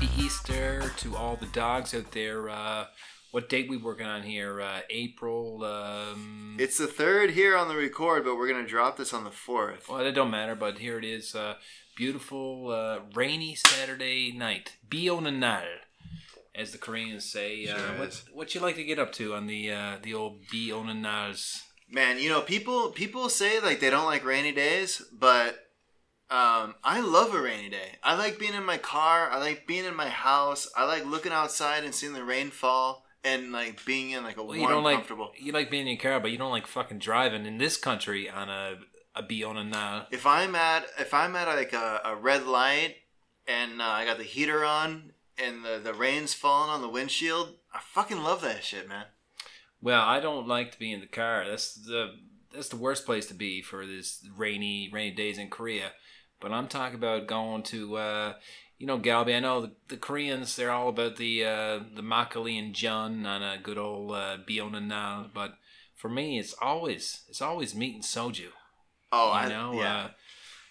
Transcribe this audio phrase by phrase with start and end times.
[0.00, 2.48] happy Easter to all the dogs out there.
[2.48, 2.86] Uh,
[3.32, 4.60] what date we working on here?
[4.60, 5.62] Uh, April.
[5.62, 9.30] Um, It's the third here on the record, but we're gonna drop this on the
[9.30, 9.88] fourth.
[9.88, 11.34] well, it don't matter, but here it is.
[11.34, 11.56] Uh,
[11.96, 14.76] beautiful, uh, rainy Saturday night.
[14.88, 15.66] Bionanal,
[16.54, 17.66] as the Koreans say.
[17.66, 20.46] Uh, Sure what, what you like to get up to on the uh, the old
[20.46, 21.60] Bionanals?
[21.90, 25.58] Man, you know, people people say like they don't like rainy days, but
[26.30, 27.96] um, I love a rainy day.
[28.02, 29.28] I like being in my car.
[29.30, 30.70] I like being in my house.
[30.76, 34.40] I like looking outside and seeing the rain fall and like being in like a
[34.42, 35.32] Well, warm, you don't like comfortable.
[35.38, 38.28] you like being in your car, but you don't like fucking driving in this country
[38.30, 38.78] on a
[39.16, 40.06] a Bionanal.
[40.12, 42.96] If I'm at if I'm at like a, a red light
[43.46, 47.56] and uh, I got the heater on and the the rain's falling on the windshield,
[47.74, 49.06] I fucking love that shit, man.
[49.82, 51.44] Well, I don't like to be in the car.
[51.48, 52.14] That's the
[52.54, 55.90] that's the worst place to be for this rainy rainy days in Korea.
[56.40, 58.32] But I'm talking about going to uh,
[58.78, 59.36] you know Galbi.
[59.36, 63.42] I know the, the Koreans they're all about the uh, the makgeolli and jun on
[63.42, 65.28] a good old uh, bionanal.
[65.32, 65.54] But
[65.96, 68.48] for me, it's always it's always meat and soju.
[69.12, 69.96] Oh, You I know, yeah.
[69.96, 70.08] uh,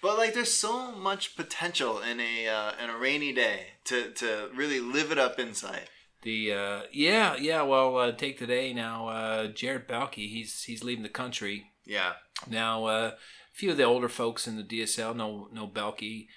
[0.01, 4.49] But like, there's so much potential in a uh, in a rainy day to to
[4.55, 5.89] really live it up inside.
[6.23, 9.07] The uh, yeah yeah well uh, take today now.
[9.09, 11.65] Uh, Jared Balke he's he's leaving the country.
[11.85, 12.13] Yeah,
[12.47, 13.11] Now, uh,
[13.59, 16.27] few of the older folks in the DSL know know Belky,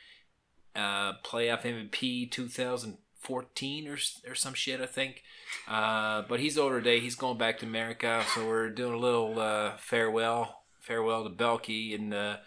[0.75, 3.97] uh, playoff MVP 2014 or
[4.29, 5.23] or some shit, I think.
[5.69, 6.99] Uh, but he's older today.
[6.99, 11.95] He's going back to America, so we're doing a little uh, farewell farewell to Belky,
[11.95, 12.39] and uh,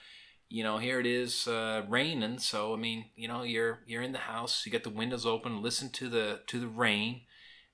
[0.49, 2.39] you know here it is uh, raining.
[2.39, 5.61] So I mean, you know, you're you're in the house, you got the windows open,
[5.61, 7.21] listen to the to the rain,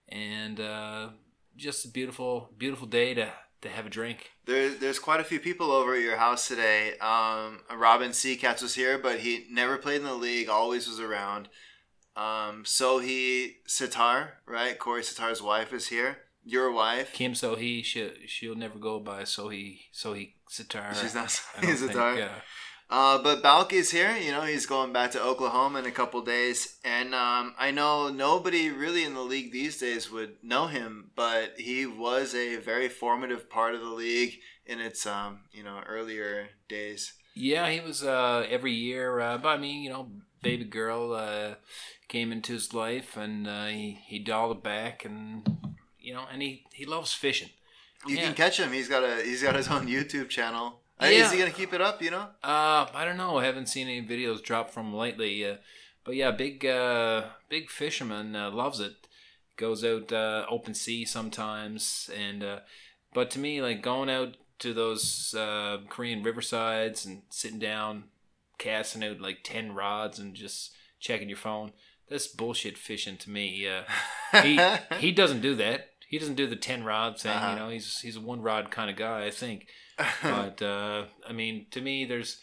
[0.07, 1.09] and uh,
[1.57, 4.31] just a beautiful beautiful day to to have a drink.
[4.45, 6.97] there, there's quite a few people over at your house today.
[6.99, 10.49] Um, Robin Seacats was here, but he never played in the league.
[10.49, 11.49] Always was around.
[12.15, 14.77] Um, so he Sitar, right?
[14.77, 16.17] Corey Sitar's wife is here.
[16.43, 17.13] Your wife.
[17.13, 20.93] Kim Sohee, she she'll never go by Sohee Sohee Sitar.
[20.95, 22.15] She's not I don't Sitar.
[22.15, 22.33] think, uh,
[22.91, 24.15] Uh, but Balky's here.
[24.17, 28.09] You know, he's going back to Oklahoma in a couple days, and um, I know
[28.09, 32.89] nobody really in the league these days would know him, but he was a very
[32.89, 37.13] formative part of the league in its um, you know earlier days.
[37.33, 39.21] yeah, he was uh, every year.
[39.21, 40.09] Uh, but I mean, you know,
[40.43, 41.55] baby girl uh,
[42.09, 45.47] came into his life, and uh, he he dialed it back, and
[45.97, 47.51] you know, and he he loves fishing.
[48.05, 48.23] You Yeah.
[48.25, 48.73] can catch him.
[48.73, 50.80] He's got a he's got his own YouTube channel.
[51.01, 51.25] Yeah.
[51.25, 52.01] Is he gonna keep it up?
[52.01, 52.27] You know.
[52.43, 53.37] Uh, I don't know.
[53.37, 55.45] I haven't seen any videos drop from him lately.
[55.45, 55.55] Uh,
[56.03, 59.07] but yeah, big uh, big fisherman uh, loves it.
[59.57, 62.59] Goes out uh, open sea sometimes, and uh,
[63.13, 68.05] but to me, like going out to those uh, Korean riversides and sitting down,
[68.57, 71.73] casting out like ten rods and just checking your phone.
[72.09, 73.67] That's bullshit fishing to me.
[73.67, 74.59] Uh, he
[74.99, 75.90] he doesn't do that.
[76.11, 77.31] He doesn't do the ten rod thing.
[77.31, 77.51] Uh-huh.
[77.51, 79.25] You know, he's he's a one rod kind of guy.
[79.25, 79.67] I think
[80.21, 82.41] but uh, I mean, to me, there's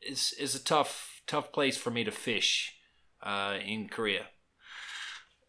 [0.00, 2.74] it's it's a tough tough place for me to fish
[3.22, 4.28] uh, in Korea.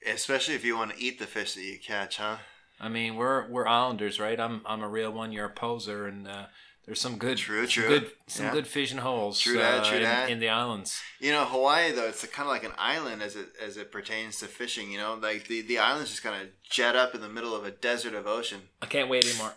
[0.05, 2.37] Especially if you want to eat the fish that you catch, huh?
[2.81, 4.37] I mean, we're we're islanders, right?
[4.37, 5.31] I'm I'm a real one.
[5.31, 6.47] You're a poser, and uh,
[6.91, 8.51] there's some good True, some good some Yeah.
[8.51, 9.39] good fishing holes.
[9.39, 10.29] True that, uh, true in, that.
[10.29, 10.99] in the islands.
[11.21, 14.39] You know, Hawaii though it's kind of like an island as it as it pertains
[14.39, 14.91] to fishing.
[14.91, 17.63] You know, like the the islands just kind of jet up in the middle of
[17.63, 18.63] a desert of ocean.
[18.81, 19.53] I can't wait anymore.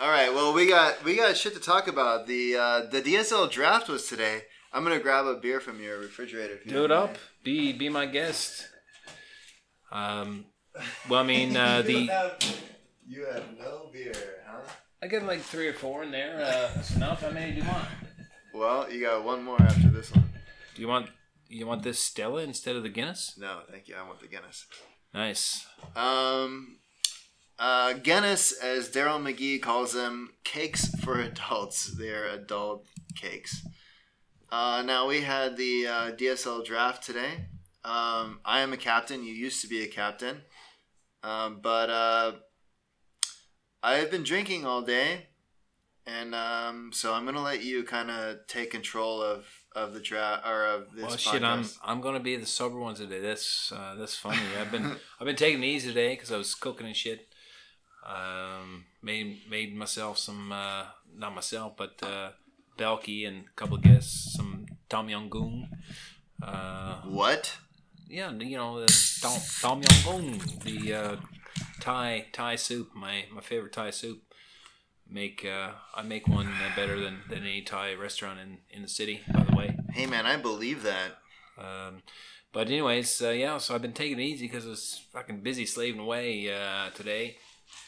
[0.00, 2.26] All right, well we got we got shit to talk about.
[2.26, 4.46] The uh, the DSL draft was today.
[4.72, 6.58] I'm gonna grab a beer from your refrigerator.
[6.64, 7.10] you Do it up.
[7.10, 7.18] mind.
[7.44, 8.66] Be be my guest.
[9.92, 10.46] Um,
[11.08, 12.38] well, I mean, uh, the have,
[13.06, 14.12] you have no beer,
[14.48, 14.62] huh?
[15.02, 16.36] I got like three or four in there.
[16.36, 17.22] Uh, that's enough.
[17.22, 17.88] How many do you want?
[18.54, 20.32] Well, you got one more after this one.
[20.76, 21.10] Do you want
[21.48, 23.34] you want this Stella instead of the Guinness?
[23.36, 23.96] No, thank you.
[23.96, 24.64] I want the Guinness.
[25.12, 25.66] Nice.
[25.96, 26.78] Um,
[27.58, 31.96] uh, Guinness, as Daryl McGee calls them, cakes for adults.
[31.98, 32.86] They're adult
[33.16, 33.66] cakes.
[34.52, 37.46] Uh, now we had the uh, DSL draft today.
[37.84, 39.24] Um, I am a captain.
[39.24, 40.42] You used to be a captain,
[41.24, 42.32] um, but uh,
[43.82, 45.26] I have been drinking all day,
[46.06, 49.44] and um, so I'm gonna let you kind of take control of
[49.74, 51.32] of the draft or of this Well, podcast.
[51.32, 53.20] shit, I'm I'm gonna be the sober one today.
[53.20, 54.38] That's uh, that's funny.
[54.60, 54.84] I've been
[55.20, 57.28] I've been taking it easy today because I was cooking and shit.
[58.06, 60.84] Um, made made myself some uh,
[61.16, 62.30] not myself, but uh,
[62.78, 65.68] Belky and a couple of guests some tom yum goong.
[66.42, 67.56] Uh, what?
[68.08, 71.16] yeah, you know the tom tom yum goong, the uh,
[71.82, 72.88] Thai Thai soup.
[72.94, 74.20] My my favorite Thai soup.
[75.08, 79.20] Make uh, I make one better than, than any Thai restaurant in, in the city.
[79.34, 79.68] By the way.
[79.96, 81.10] Hey man, I believe that.
[81.58, 82.02] Um,
[82.52, 83.58] But anyways, uh, yeah.
[83.58, 87.36] So I've been taking it easy because I was fucking busy slaving away uh, today.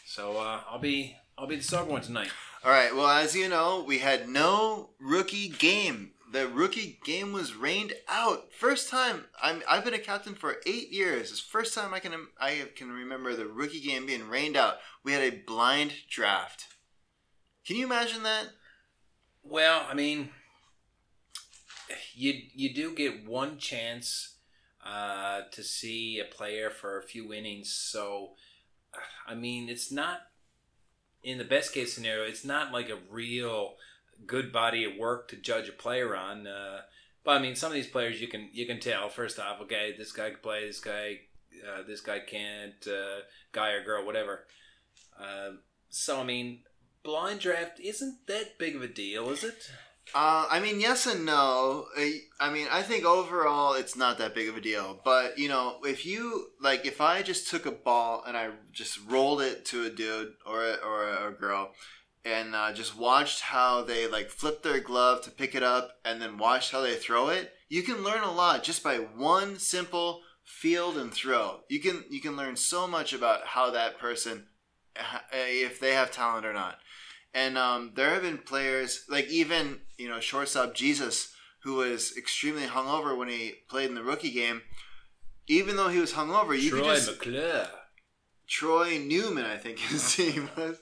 [0.06, 2.30] So uh, I'll be I'll be the sober one tonight.
[2.64, 2.94] All right.
[2.96, 6.13] Well, as you know, we had no rookie game.
[6.34, 8.52] The rookie game was rained out.
[8.52, 9.26] First time.
[9.40, 11.30] I'm, I've been a captain for eight years.
[11.30, 14.78] It's first time I can I can remember the rookie game being rained out.
[15.04, 16.64] We had a blind draft.
[17.64, 18.46] Can you imagine that?
[19.44, 20.30] Well, I mean,
[22.16, 24.34] you you do get one chance
[24.84, 27.72] uh, to see a player for a few innings.
[27.72, 28.32] So,
[29.24, 30.22] I mean, it's not
[31.22, 32.24] in the best case scenario.
[32.24, 33.76] It's not like a real
[34.26, 36.46] good body of work to judge a player on.
[36.46, 36.80] Uh,
[37.24, 39.60] but I mean, some of these players you can you can tell first off.
[39.62, 40.66] Okay, this guy can play.
[40.66, 41.20] This guy
[41.66, 42.86] uh, this guy can't.
[42.86, 43.20] Uh,
[43.54, 44.44] guy or girl, whatever.
[45.18, 46.60] Um, so I mean,
[47.02, 49.70] blind draft isn't that big of a deal, is it?
[50.14, 51.86] Uh, I mean, yes and no.
[51.96, 55.00] I, I mean, I think overall it's not that big of a deal.
[55.02, 58.98] But you know, if you like, if I just took a ball and I just
[59.08, 61.70] rolled it to a dude or a, or a girl,
[62.24, 66.20] and uh, just watched how they like flip their glove to pick it up, and
[66.20, 70.22] then watched how they throw it, you can learn a lot just by one simple
[70.44, 71.60] field and throw.
[71.68, 74.46] You can you can learn so much about how that person,
[75.32, 76.78] if they have talent or not.
[77.32, 82.66] And um, there have been players like even you know shortstop Jesus, who was extremely
[82.66, 84.62] hungover when he played in the rookie game.
[85.46, 87.68] Even though he was hungover, you Troy could just McClure.
[88.46, 90.78] Troy Newman, I think his name was.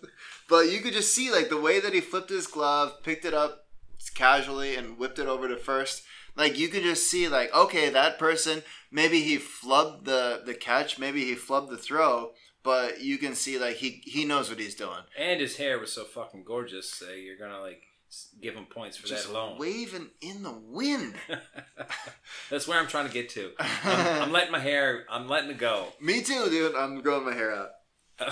[0.48, 3.34] But you could just see like the way that he flipped his glove, picked it
[3.34, 3.66] up
[4.14, 6.02] casually, and whipped it over to first.
[6.36, 10.98] Like you could just see like okay, that person maybe he flubbed the the catch,
[10.98, 14.74] maybe he flubbed the throw, but you can see like he he knows what he's
[14.74, 15.00] doing.
[15.18, 16.90] And his hair was so fucking gorgeous.
[16.90, 17.82] So you're gonna like
[18.40, 19.58] give him points for Just that alone.
[19.58, 21.14] waving in the wind.
[22.50, 23.52] That's where I'm trying to get to.
[23.58, 25.04] I'm, I'm letting my hair.
[25.10, 25.88] I'm letting it go.
[26.00, 26.74] Me too, dude.
[26.74, 27.70] I'm growing my hair out.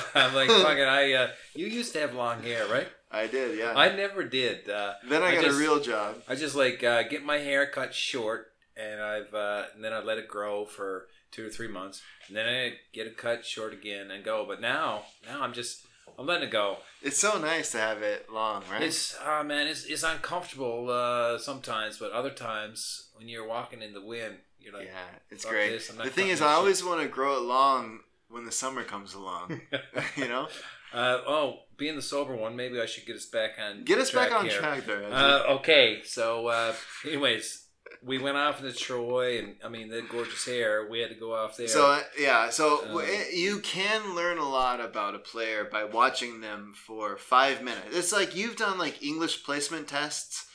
[0.14, 0.84] I'm like fucking.
[0.84, 1.12] I.
[1.12, 2.88] Uh, you used to have long hair, right?
[3.12, 3.72] I did, yeah.
[3.74, 4.70] I never did.
[4.70, 6.16] Uh, then I, I got just- a real job.
[6.28, 10.00] I just like uh, get my hair cut short, and I've uh, and then I
[10.00, 13.72] let it grow for two or three months, and then I get it cut short
[13.72, 14.44] again and go.
[14.46, 15.86] But now, now I'm just
[16.18, 16.78] I'm letting it go.
[17.02, 18.82] It's so nice to have it long, right?
[18.82, 23.92] It's oh man, it's it's uncomfortable uh, sometimes, but other times when you're walking in
[23.92, 25.72] the wind, you're like, yeah, it's great.
[25.72, 26.56] the thing is, I shit.
[26.56, 29.60] always want to grow it long when the summer comes along.
[30.16, 30.48] you know,
[30.92, 33.84] uh, oh, being the sober one, maybe I should get us back on.
[33.84, 34.58] get us back on here.
[34.58, 35.04] track there.
[35.12, 36.72] Uh, okay, so uh,
[37.06, 37.66] anyways,
[38.02, 40.88] we went off into Troy, and I mean the gorgeous hair.
[40.90, 41.68] We had to go off there.
[41.68, 45.64] So uh, yeah, so Uh, w- eh, you can learn a lot about a player
[45.70, 47.88] by watching them for five minutes.
[47.92, 50.46] It's like you've done like English placement tests,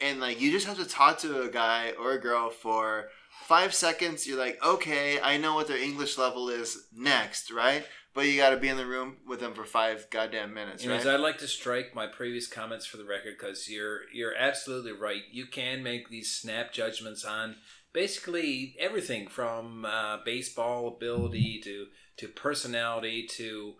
[0.00, 3.08] and like you just have to talk to a guy or a girl for
[3.44, 4.26] five seconds.
[4.26, 7.84] You're like, okay, I know what their English level is next, right?
[8.14, 11.04] But you got to be in the room with them for five goddamn minutes, Anyways,
[11.04, 11.14] right?
[11.14, 15.22] I'd like to strike my previous comments for the record because you're you're absolutely right.
[15.32, 17.56] You can make these snap judgments on
[17.92, 21.86] basically everything from uh, baseball ability to
[22.18, 23.74] to personality to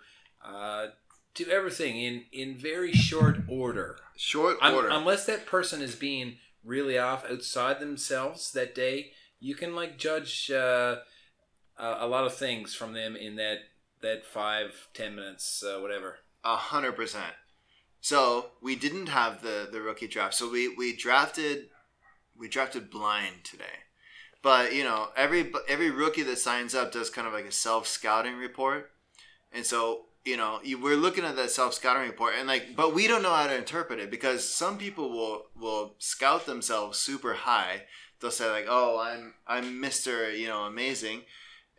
[0.45, 0.87] uh,
[1.35, 3.99] to everything in in very short order.
[4.17, 4.89] Short Un- order.
[4.91, 10.51] unless that person is being really off outside themselves that day, you can like judge
[10.51, 10.97] uh,
[11.79, 13.59] a, lot of things from them in that
[14.03, 16.19] that five ten minutes uh, whatever.
[16.45, 17.35] A hundred percent.
[18.01, 20.35] So we didn't have the the rookie draft.
[20.35, 21.69] So we we drafted
[22.37, 23.65] we drafted blind today.
[24.43, 27.87] But you know every every rookie that signs up does kind of like a self
[27.87, 28.91] scouting report,
[29.53, 32.95] and so you know you, we're looking at that self scouting report and like but
[32.95, 37.33] we don't know how to interpret it because some people will will scout themselves super
[37.33, 37.85] high.
[38.21, 41.23] They'll say like oh I'm I'm Mister you know amazing,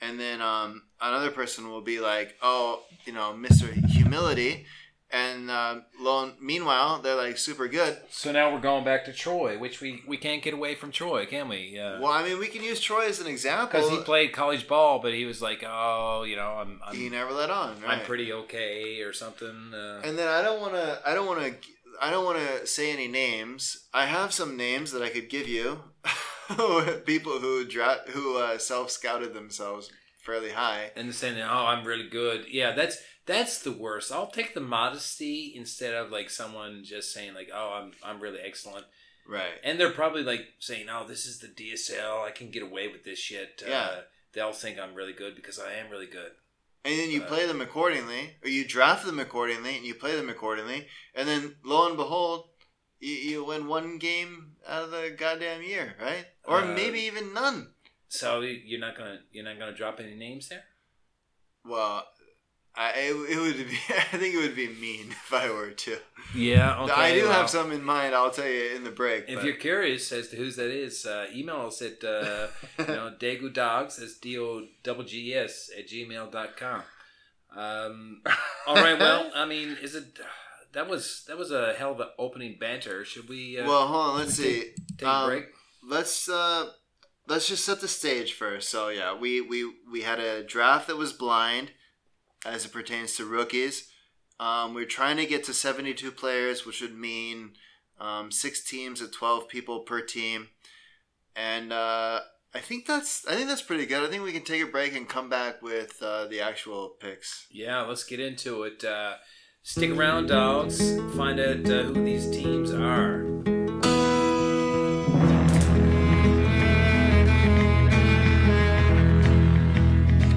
[0.02, 4.66] and then um, another person will be like oh you know Mister humility,
[5.12, 7.98] and uh, lo, meanwhile they're like super good.
[8.10, 11.26] So now we're going back to Troy, which we, we can't get away from Troy,
[11.26, 11.74] can we?
[11.76, 13.68] Well, I mean we can use Troy as an example.
[13.68, 17.12] Because he played college ball, but he was like, oh, you know, I'm he I'm,
[17.12, 17.82] never let on.
[17.82, 18.00] Right?
[18.00, 19.72] I'm pretty okay or something.
[19.74, 21.00] Uh, And then I don't want to.
[21.06, 21.56] I don't want to.
[22.02, 23.88] I don't want to say any names.
[23.94, 25.80] I have some names that I could give you.
[27.06, 29.90] People who dra- who uh, self scouted themselves
[30.24, 30.92] fairly high.
[30.96, 34.12] and saying, "Oh, I'm really good." Yeah, that's that's the worst.
[34.12, 38.40] I'll take the modesty instead of like someone just saying like, "Oh, I'm I'm really
[38.40, 38.86] excellent,"
[39.28, 39.54] Right.
[39.64, 42.24] and they're probably like saying, "Oh, this is the DSL.
[42.24, 43.82] I can get away with this shit." Yeah.
[43.92, 44.02] Uh,
[44.34, 46.32] they'll think I'm really good because I am really good.
[46.84, 50.16] And then you Uh, play them accordingly, or you draft them accordingly, and you play
[50.16, 52.50] them accordingly, and then lo and behold,
[53.08, 54.32] you, you win one game
[54.68, 56.26] out of the goddamn year, right?
[56.44, 57.72] Or Uh, maybe even none.
[58.08, 60.64] So you're not gonna you're not gonna drop any names there.
[61.66, 62.06] Well,
[62.76, 63.78] I it, it would be.
[64.14, 65.98] I think it would be mean if I were to.
[66.36, 66.92] Yeah, okay.
[66.94, 68.14] I do well, have some in mind.
[68.14, 69.26] I'll tell you in the break.
[69.28, 72.48] If but- you're curious as to whose that is, uh, email us at uh,
[72.80, 73.98] you know Daegu Dogs.
[73.98, 76.84] That's D O double G S at gmail.com.
[77.56, 78.22] Um,
[78.68, 79.00] all right.
[79.00, 80.20] Well, I mean, is it?
[80.76, 83.04] That was that was a hell of an opening banter.
[83.04, 84.20] Should we uh, well, hold on.
[84.20, 84.74] Let's see.
[84.98, 85.46] take um, a break?
[85.88, 86.68] let's uh
[87.28, 88.70] let's just set the stage first.
[88.70, 91.72] So yeah, we we we had a draft that was blind
[92.46, 93.90] as it pertains to rookies.
[94.40, 97.54] Um, we're trying to get to 72 players, which would mean
[98.02, 100.50] um, six teams of 12 people per team,
[101.38, 102.20] and uh,
[102.54, 104.04] I think that's I think that's pretty good.
[104.04, 107.48] I think we can take a break and come back with uh, the actual picks.
[107.50, 108.84] Yeah, let's get into it.
[108.84, 109.16] Uh,
[109.66, 110.80] stick around, dogs.
[111.18, 113.26] Find out uh, who these teams are.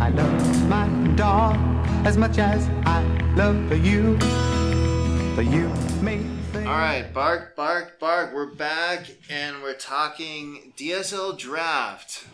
[0.00, 1.56] I love my dog
[2.06, 3.02] as much as I
[3.36, 4.16] love you.
[5.36, 5.68] But you
[6.00, 6.18] may
[6.52, 6.66] think.
[6.66, 8.32] All right, bark, bark, bark.
[8.34, 12.26] We're back and we're talking DSL draft.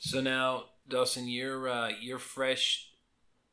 [0.00, 2.90] So now, Dawson, you're uh, you're fresh,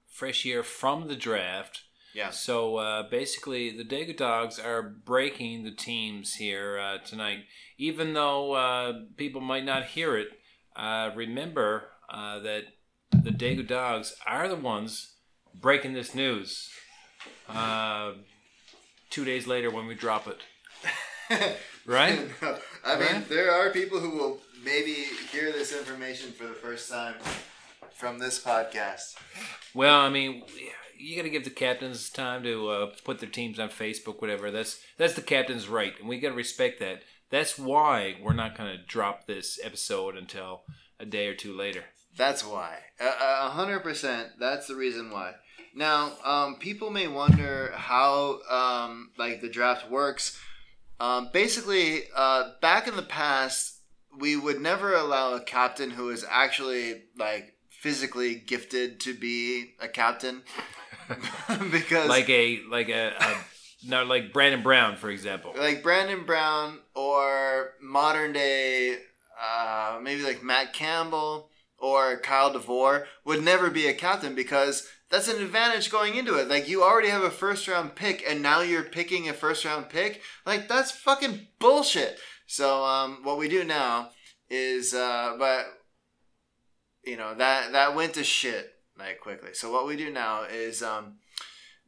[0.09, 1.83] fresh here from the draft.
[2.15, 2.29] Yeah.
[2.29, 7.39] So uh, basically, the Daegu Dogs are breaking the teams here uh, tonight.
[7.77, 10.29] Even though uh, people might not hear it,
[10.77, 12.63] uh, remember uh, that
[13.11, 15.15] the Daegu Dogs are the ones
[15.53, 16.69] breaking this news.
[17.49, 18.13] Uh,
[19.09, 20.39] two days later, when we drop it,
[21.85, 22.17] right?
[22.85, 23.29] I mean, Right?
[23.29, 24.93] there are people who will maybe
[25.33, 27.15] hear this information for the first time
[27.93, 29.15] from this podcast.
[29.73, 30.43] Well, I mean,
[30.97, 34.51] you got to give the captains time to uh, put their teams on Facebook, whatever.
[34.51, 37.03] That's that's the captain's right, and we got to respect that.
[37.29, 40.63] That's why we're not going to drop this episode until
[40.99, 41.85] a day or two later.
[42.17, 42.77] That's why.
[42.99, 44.29] A hundred percent.
[44.39, 45.33] That's the reason why.
[45.73, 50.39] Now, um, people may wonder how um, like the draft works.
[50.99, 53.79] Um, basically, uh, back in the past,
[54.17, 59.87] we would never allow a captain who is actually like physically gifted to be a
[59.87, 60.43] captain
[61.71, 63.37] because Like a like a, a
[63.87, 65.53] no, like Brandon Brown, for example.
[65.57, 68.97] like Brandon Brown or modern day,
[69.41, 75.27] uh, maybe like Matt Campbell or Kyle DeVore would never be a captain because that's
[75.27, 76.47] an advantage going into it.
[76.47, 79.89] Like you already have a first round pick and now you're picking a first round
[79.89, 80.21] pick.
[80.45, 82.17] Like that's fucking bullshit.
[82.47, 84.09] So um, what we do now
[84.49, 85.65] is, uh, but
[87.03, 89.53] you know that that went to shit like quickly.
[89.53, 91.15] So what we do now is um,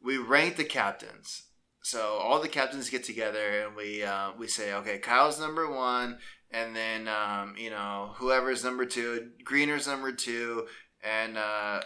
[0.02, 1.44] we rank the captains.
[1.82, 6.18] So all the captains get together and we uh, we say, okay, Kyle's number one,
[6.50, 10.66] and then um, you know whoever's number two, Greener's number two,
[11.02, 11.80] and uh,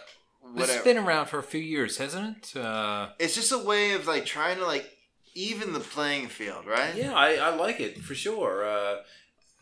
[0.55, 2.59] This has been around for a few years, hasn't it?
[2.59, 4.89] Uh, it's just a way of like trying to like
[5.35, 6.95] even the playing field, right?
[6.95, 8.65] yeah, I, I like it for sure.
[8.65, 8.97] Uh,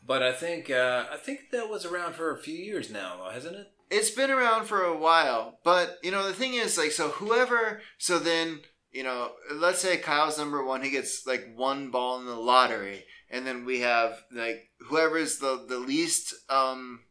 [0.05, 3.55] but I think uh, I think that was around for a few years now, hasn't
[3.55, 3.67] it?
[3.91, 7.81] It's been around for a while, but you know the thing is like so whoever
[7.97, 12.25] so then you know let's say Kyle's number one, he gets like one ball in
[12.25, 17.01] the lottery, and then we have like whoever's the the least um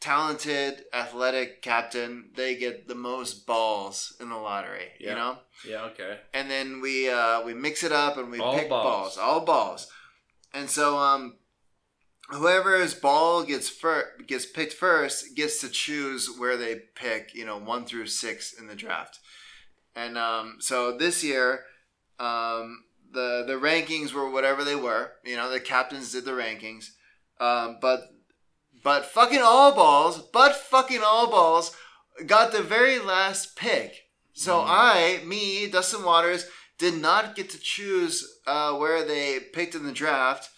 [0.00, 4.88] talented athletic captain, they get the most balls in the lottery.
[4.98, 5.84] You know, Yeah.
[5.90, 6.18] Okay.
[6.34, 9.16] and then we uh we mix it up and we All pick balls.
[9.16, 9.18] balls.
[9.18, 9.86] all balls,
[10.54, 11.36] and so um.
[12.32, 17.58] Whoever's ball gets fir- gets picked first gets to choose where they pick, you know,
[17.58, 19.18] one through six in the draft.
[19.94, 21.60] And um, so this year,
[22.18, 25.12] um, the the rankings were whatever they were.
[25.24, 26.86] You know, the captains did the rankings,
[27.38, 28.00] um, but
[28.82, 31.76] but fucking all balls, but fucking all balls
[32.26, 34.06] got the very last pick.
[34.32, 36.46] So I, me, Dustin Waters,
[36.78, 40.48] did not get to choose uh, where they picked in the draft.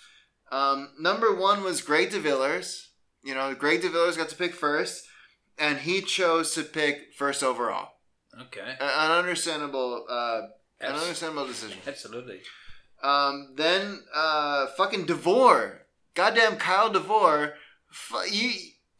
[0.55, 2.89] Um, number one was Greg DeVillers.
[3.23, 5.05] You know, Greg DeVillers got to pick first,
[5.59, 7.89] and he chose to pick first overall.
[8.47, 8.61] Okay.
[8.61, 10.43] An an understandable, uh,
[10.81, 11.79] an understandable decision.
[11.87, 12.41] Absolutely.
[13.03, 15.83] Um, then uh, fucking DeVore,
[16.15, 17.55] goddamn Kyle DeVore,
[17.91, 18.53] fu- you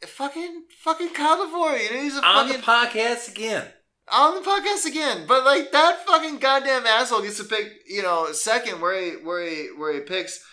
[0.05, 1.77] fucking fucking Kyle DeVore.
[1.77, 3.65] You know he's a On the podcast again.
[4.11, 5.25] on the podcast again.
[5.27, 9.45] But like that fucking goddamn asshole gets to pick, you know, second where he where
[9.47, 10.43] he where he picks.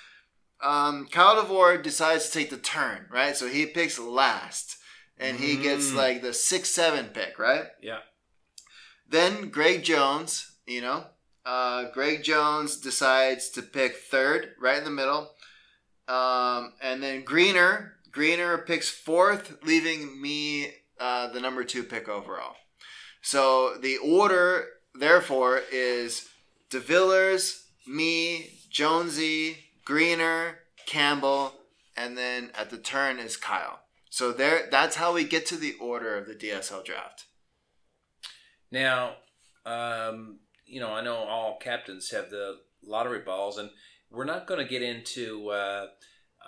[0.62, 3.36] Um, Kyle DeVore decides to take the turn, right?
[3.36, 4.76] So he picks last,
[5.18, 5.94] and he gets Mm.
[5.96, 7.66] like the six seven pick, right?
[7.80, 8.00] Yeah.
[9.08, 11.06] Then Greg Jones, you know,
[11.44, 15.34] uh, Greg Jones decides to pick third, right in the middle.
[16.08, 22.56] Um, and then Greener Greener picks fourth, leaving me uh, the number two pick overall.
[23.22, 26.28] So the order, therefore, is
[26.70, 31.54] DeVillers, me, Jonesy, Greener, Campbell,
[31.96, 33.80] and then at the turn is Kyle.
[34.10, 37.24] So there, that's how we get to the order of the DSL draft.
[38.70, 39.16] Now,
[39.64, 43.70] um, you know, I know all captains have the lottery balls, and
[44.10, 45.86] we're not going to get into uh,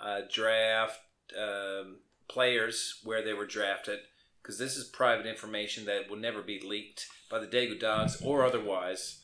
[0.01, 0.99] uh, draft
[1.39, 3.99] um, players where they were drafted
[4.41, 8.45] because this is private information that will never be leaked by the Daegu Dogs or
[8.45, 9.23] otherwise.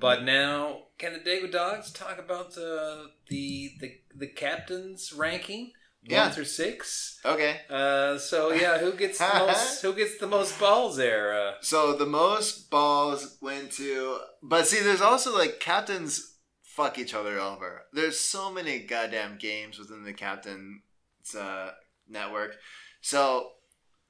[0.00, 5.72] But now, can the Daegu Dogs talk about the the the, the captains ranking?
[6.06, 6.24] Yeah.
[6.24, 7.18] One through six.
[7.24, 7.60] Okay.
[7.70, 9.80] Uh, so yeah, who gets the most?
[9.82, 11.32] Who gets the most balls there?
[11.34, 17.14] Uh, So the most balls went to, but see, there's also like captains fuck each
[17.14, 17.82] other over.
[17.92, 21.70] There's so many goddamn games within the captain's uh,
[22.08, 22.56] network.
[23.00, 23.52] So,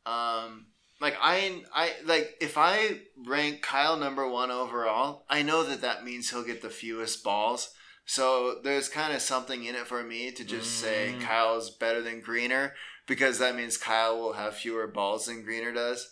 [0.07, 0.67] um,
[1.01, 6.05] like I, I like if I rank Kyle number one overall, I know that that
[6.05, 7.73] means he'll get the fewest balls.
[8.07, 11.23] So there's kind of something in it for me to just say Mm.
[11.23, 12.75] Kyle's better than Greener
[13.07, 16.09] because that means Kyle will have fewer balls than Greener does.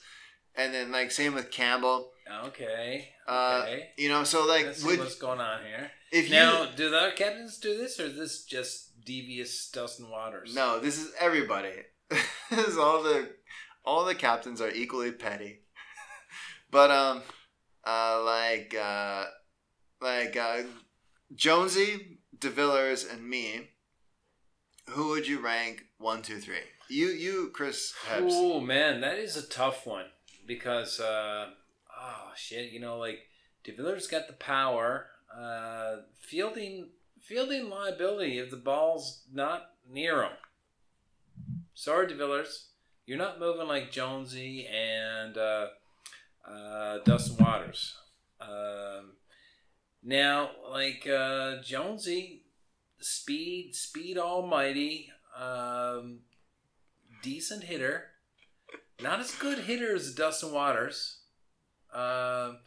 [0.56, 2.10] And then like same with Campbell.
[2.46, 3.08] okay.
[3.26, 3.88] Uh, Okay.
[3.98, 5.90] You know, so like Let's would what's going on here.
[6.10, 10.08] if you Now, do the other captains do this, or is this just devious Dustin
[10.10, 10.54] Waters?
[10.54, 11.72] no, this is everybody.
[12.50, 13.28] this is all the
[13.84, 15.60] all the captains are equally petty.
[16.70, 17.22] but um,
[17.84, 19.24] uh, like uh,
[20.00, 20.62] like uh,
[21.34, 23.68] Jonesy, DeVillers, and me.
[24.90, 26.56] Who would you rank one, two, three?
[26.88, 30.06] You, you, Chris Oh man, that is a tough one
[30.46, 31.46] because uh,
[31.96, 33.20] oh shit, you know, like
[33.64, 35.06] DeViller's got the power.
[35.34, 36.90] Uh, fielding
[37.20, 40.32] fielding liability if the ball's not near him.
[41.74, 42.66] Sorry, DeVillers,
[43.06, 45.66] you're not moving like Jonesy and uh,
[46.48, 47.96] uh, Dustin Waters.
[48.40, 49.12] Um,
[50.02, 52.42] now, like uh, Jonesy,
[53.00, 56.20] speed, speed almighty, um,
[57.22, 58.04] decent hitter.
[59.02, 61.18] Not as good hitter as Dustin Waters.
[61.92, 62.58] Um,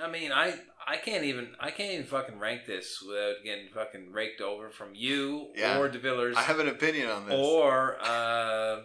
[0.00, 0.54] I mean, I
[0.86, 4.94] I can't even I can't even fucking rank this without getting fucking raked over from
[4.94, 5.78] you Yeah.
[5.78, 7.34] or DeVillers I have an opinion on this.
[7.36, 8.80] or uh,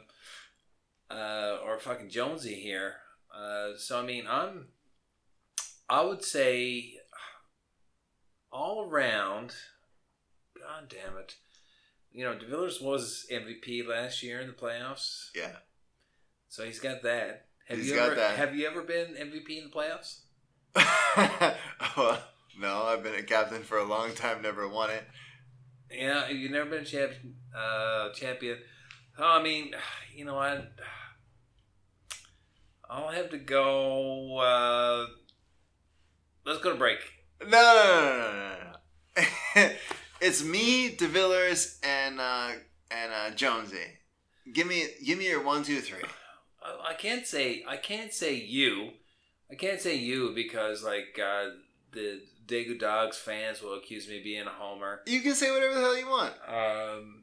[1.14, 2.96] uh, or fucking Jonesy here.
[3.36, 4.68] Uh, so I mean, I'm
[5.90, 6.96] I would say
[8.52, 9.54] all around.
[10.60, 11.36] God damn it!
[12.12, 15.58] You know, DeVillers was MVP last year in the playoffs, yeah.
[16.48, 17.48] so he's got that.
[17.68, 18.36] Have He's you got ever that.
[18.38, 20.20] have you ever been MVP in the playoffs?
[21.98, 22.22] well,
[22.60, 25.04] no, I've been a captain for a long time, never won it.
[25.92, 27.36] Yeah, you've never been a champion.
[27.56, 28.58] Uh, champion.
[29.18, 29.74] Oh, I mean,
[30.16, 30.64] you know, I
[32.90, 34.38] I'll have to go.
[34.38, 35.06] Uh,
[36.46, 37.00] let's go to break.
[37.42, 39.70] No, no, no, no, no, no.
[40.22, 42.52] it's me, DeVillers, and uh,
[42.92, 44.00] and uh, Jonesy.
[44.54, 46.04] Give me, give me your one, two, three.
[46.86, 48.92] I, can't say I can't say you.
[49.52, 51.50] I can't say you because like uh,
[51.92, 55.02] the Daegu Dogs fans will accuse me of being a homer.
[55.06, 56.34] You can say whatever the hell you want.
[56.48, 57.23] Um,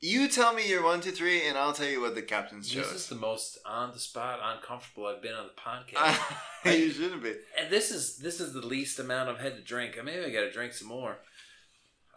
[0.00, 2.84] You tell me your one, two, three, and I'll tell you what the captains joke.
[2.84, 6.18] this is the most on the spot, uncomfortable I've been on the podcast.
[6.78, 7.34] you shouldn't be.
[7.58, 9.96] and this is this is the least amount I've had to drink.
[9.98, 11.18] I maybe I got to drink some more.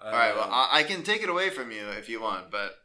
[0.03, 0.35] All right.
[0.35, 2.75] Well, Um, I, I can take it away from you if you want, but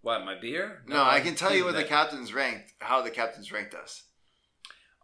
[0.00, 0.82] what my beer?
[0.86, 4.04] no, I can tell you what what the captains ranked, how the captains ranked us.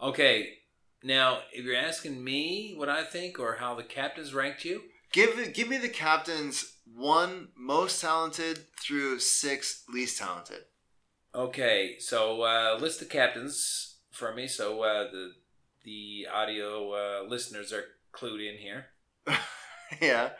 [0.01, 0.49] Okay,
[1.03, 4.81] now if you're asking me what I think or how the captains ranked you,
[5.13, 10.65] Give give me the captains one most talented through six least talented.
[11.35, 15.33] okay, so uh, list the captains for me, so uh, the
[15.85, 18.87] the audio uh, listeners are clued in here.
[20.01, 20.31] yeah.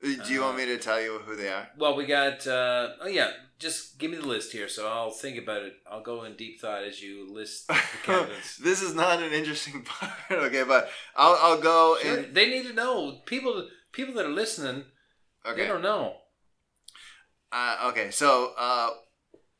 [0.00, 1.68] Do you want Uh, me to tell you who they are?
[1.76, 5.36] Well, we got uh, oh yeah, just give me the list here, so I'll think
[5.38, 5.72] about it.
[5.90, 7.74] I'll go in deep thought as you list the
[8.04, 8.58] captains.
[8.62, 10.12] this is not an interesting part.
[10.30, 13.68] okay, but I'll I'll go Sure, and they need to know people.
[13.90, 14.84] People that are listening,
[15.44, 15.66] they okay.
[15.66, 16.14] don't know.
[17.50, 18.90] Uh, okay, so uh,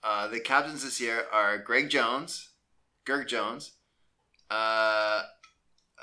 [0.03, 2.51] uh, the captains this year are Greg Jones,
[3.07, 3.73] Girk Jones,
[4.51, 5.23] uh,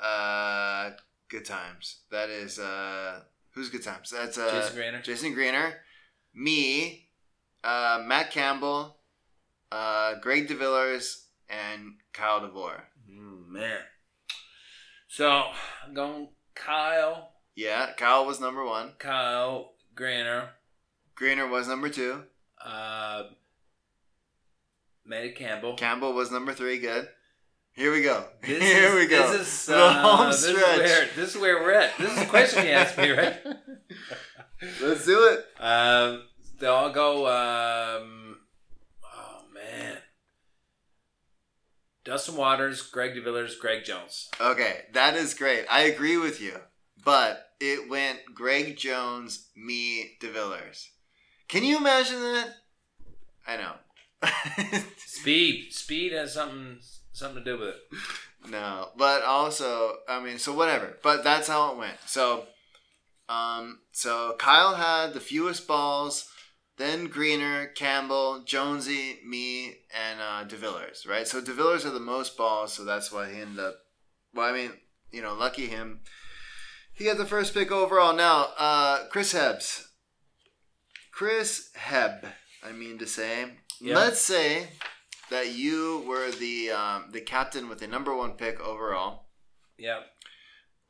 [0.02, 0.90] uh,
[1.28, 2.00] Good Times.
[2.10, 3.20] That is uh,
[3.52, 4.10] who's Good Times?
[4.10, 5.02] That's uh, Jason Grainer.
[5.02, 5.74] Jason Greener,
[6.34, 7.08] me,
[7.64, 8.98] uh, Matt Campbell,
[9.72, 12.84] uh, Greg DeVillers, and Kyle DeVore.
[13.10, 13.78] Mm, man.
[15.08, 15.44] So
[15.84, 18.92] I'm going Kyle, Yeah, Kyle was number one.
[18.98, 20.50] Kyle Grainer.
[21.14, 22.22] Greener was number two.
[22.62, 23.24] Uh,
[25.06, 25.74] Matty Campbell.
[25.74, 26.78] Campbell was number three.
[26.78, 27.08] Good.
[27.72, 28.26] Here we go.
[28.42, 29.32] This Here is, we go.
[29.32, 30.56] This is, the uh, home this stretch.
[30.56, 31.96] Is where, this is where we're at.
[31.98, 33.38] This is a question you asked me, right?
[34.82, 35.62] Let's do it.
[35.62, 36.24] Um,
[36.58, 37.26] they'll all go.
[37.26, 38.36] Um,
[39.02, 39.96] oh man,
[42.04, 44.28] Dustin Waters, Greg DeVillers, Greg Jones.
[44.38, 45.64] Okay, that is great.
[45.70, 46.58] I agree with you.
[47.02, 50.88] But it went Greg Jones, me, DeVillers.
[51.48, 52.48] Can you imagine that?
[53.46, 53.72] I know.
[54.98, 56.78] Speed, speed has something
[57.12, 58.50] something to do with it.
[58.50, 60.96] no, but also, I mean, so whatever.
[61.02, 61.98] But that's how it went.
[62.06, 62.44] So,
[63.28, 66.30] um, so Kyle had the fewest balls,
[66.76, 71.26] then Greener, Campbell, Jonesy, me, and uh, DeVillers, right?
[71.26, 73.76] So DeVillers are the most balls, so that's why he ended up.
[74.34, 74.72] Well, I mean,
[75.10, 76.00] you know, lucky him.
[76.96, 78.14] He got the first pick overall.
[78.14, 79.88] Now, uh, Chris Hebs.
[81.12, 82.26] Chris Heb,
[82.64, 83.44] I mean to say.
[83.80, 83.96] Yeah.
[83.96, 84.68] Let's say
[85.30, 89.26] that you were the um, the captain with the number one pick overall.
[89.78, 90.00] Yeah.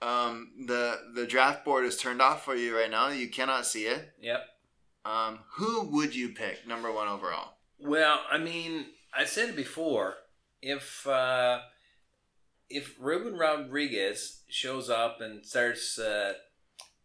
[0.00, 3.08] Um, the the draft board is turned off for you right now.
[3.08, 4.12] You cannot see it.
[4.20, 4.44] Yep.
[5.04, 7.54] Um, who would you pick number one overall?
[7.80, 10.14] Well, I mean, I said it before.
[10.62, 11.60] If uh,
[12.68, 16.34] if Ruben Rodriguez shows up and starts, uh,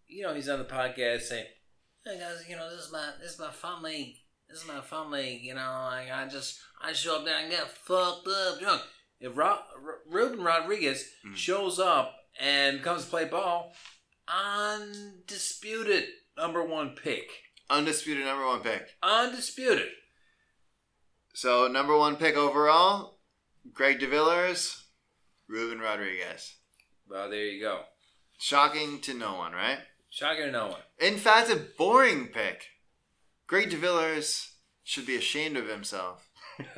[0.08, 1.46] you know, he's on the podcast saying,
[2.06, 4.18] "Hey guys, you know, this is my this is my family.
[4.50, 5.38] This is my family.
[5.38, 8.82] You know, like I just I show up there and get fucked up drunk."
[9.20, 9.46] If Ro-
[9.76, 11.36] R- Ruben Rodriguez Mhm.
[11.38, 13.74] shows up and comes to play ball,
[14.28, 16.06] undisputed
[16.38, 17.30] number one pick,
[17.70, 18.98] Undisputed number one pick.
[19.04, 19.90] undisputed.
[21.34, 23.20] So number one pick overall,
[23.72, 24.81] Greg DeVillers,
[25.52, 26.56] Ruben Rodriguez.
[27.10, 27.82] Well, there you go.
[28.40, 29.80] Shocking to no one, right?
[30.10, 30.80] Shocking to no one.
[30.98, 32.68] In fact, a boring pick.
[33.48, 34.52] Greg DeVillers
[34.84, 36.30] should be ashamed of himself.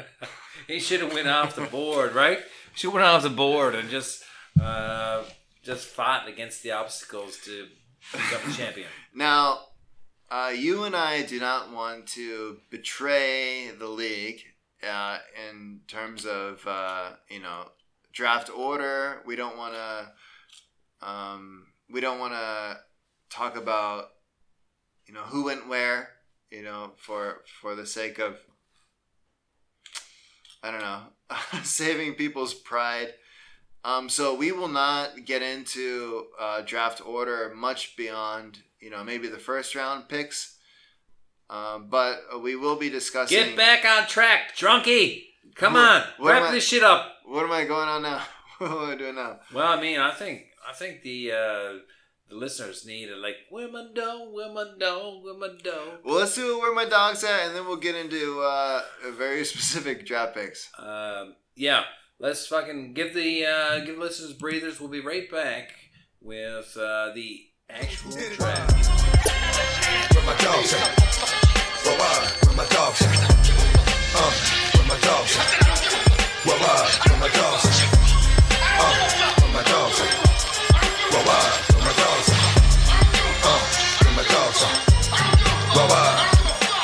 [0.68, 2.40] he should have went off the board, right?
[2.74, 4.24] Should have went off the board and just
[4.60, 5.24] uh,
[5.62, 7.68] just fought against the obstacles to
[8.12, 8.88] become a champion.
[9.14, 9.60] Now,
[10.32, 14.42] uh, you and I do not want to betray the league
[14.88, 17.68] uh, in terms of uh, you know
[18.14, 19.22] draft order.
[19.26, 21.08] We don't want to.
[21.08, 22.78] Um, we don't want to
[23.30, 24.10] talk about
[25.08, 26.10] you know who went where.
[26.52, 28.38] You know, for for the sake of
[30.62, 31.02] I don't know
[31.64, 33.14] saving people's pride.
[33.86, 39.28] Um, so we will not get into uh, draft order much beyond you know maybe
[39.28, 40.58] the first round picks,
[41.50, 43.38] um, but we will be discussing.
[43.38, 45.33] Get back on track, drunkie.
[45.56, 47.10] Come What- on, what wrap I- this shit up.
[47.26, 48.22] What am I going on now?
[48.58, 49.40] what am I doing now?
[49.54, 51.74] Well, I mean, I think I think the uh,
[52.30, 56.00] the listeners need a like where my dog, where my dog, where my dog.
[56.04, 58.82] Well, let's do where my dog's at, and then we'll get into uh,
[59.18, 60.70] very specific draft picks.
[60.80, 61.84] Um, yeah,
[62.20, 64.80] let's fucking give the uh, give listeners breathers.
[64.80, 65.72] We'll be right back
[66.22, 68.88] with uh, the actual draft.
[70.16, 71.00] Where my dogs at?
[71.86, 72.32] Where why?
[72.48, 74.14] Where my dogs at?
[74.16, 75.48] Uh, where my dogs at?
[76.46, 76.80] Where why?
[77.20, 77.66] My dogs?
[78.52, 78.94] Uh,
[79.42, 80.14] where my dogs at?
[81.12, 81.44] Where why?
[81.80, 82.30] My dogs?
[83.44, 83.60] Uh,
[84.04, 84.76] where my dogs at?
[85.76, 86.10] Where why?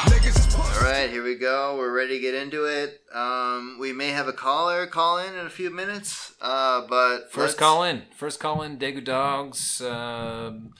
[0.07, 1.75] Niggas is All right, here we go.
[1.77, 3.01] We're ready to get into it.
[3.13, 7.35] Um, we may have a caller call in in a few minutes, uh, but First
[7.35, 8.03] let's- call in.
[8.15, 8.77] First call in.
[8.77, 10.73] Daegu Dogs um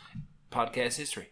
[0.51, 1.29] podcast history.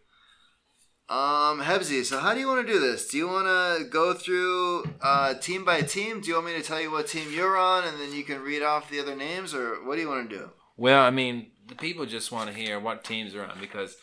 [1.09, 3.07] Um, Hebsy, so how do you want to do this?
[3.07, 6.19] Do you want to go through uh, team by team?
[6.19, 8.41] Do you want me to tell you what team you're on, and then you can
[8.41, 10.49] read off the other names, or what do you want to do?
[10.75, 13.95] Well, I mean, the people just want to hear what teams are on because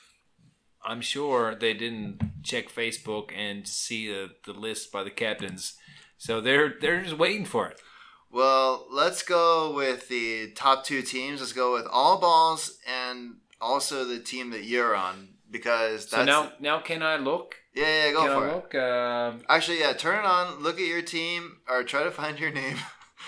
[0.82, 5.74] I'm sure they didn't check Facebook and see the, the list by the captains,
[6.16, 7.82] so they're they're just waiting for it.
[8.30, 11.40] Well, let's go with the top two teams.
[11.40, 16.24] Let's go with all balls and also the team that you're on because that's So
[16.24, 17.48] now now can I look?
[17.74, 18.54] yeah yeah go can for I it.
[18.54, 18.74] look?
[18.74, 20.62] Um, Actually, yeah, turn it on.
[20.62, 22.78] Look at your team, or try to find your name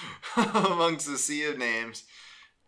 [0.36, 2.04] amongst the sea of names,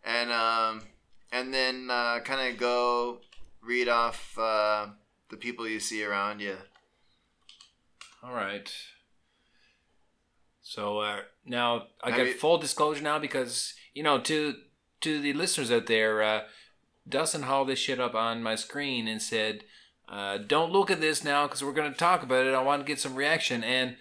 [0.05, 0.83] and um,
[1.31, 3.21] and then uh, kind of go
[3.61, 4.87] read off uh,
[5.31, 6.57] the people you see around you.
[8.23, 8.71] all right.
[10.62, 14.55] So uh, now I Have got you- full disclosure now because you know to
[15.01, 16.40] to the listeners out there, uh,
[17.09, 19.64] Dustin hauled this shit up on my screen and said,
[20.09, 22.55] uh, "Don't look at this now because we're going to talk about it.
[22.55, 23.97] I want to get some reaction." And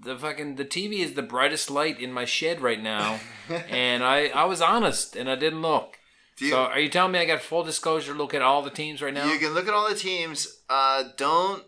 [0.00, 3.20] the fucking the TV is the brightest light in my shed right now,
[3.68, 5.98] and I I was honest and I didn't look.
[6.38, 8.14] You, so are you telling me I got full disclosure?
[8.14, 9.32] Look at all the teams right now.
[9.32, 10.60] you can look at all the teams.
[10.68, 11.64] Uh, don't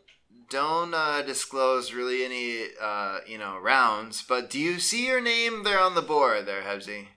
[0.49, 5.65] don't uh, disclose really any uh, you know rounds, but do you see your name
[5.65, 7.09] there on the board there, Hebsy?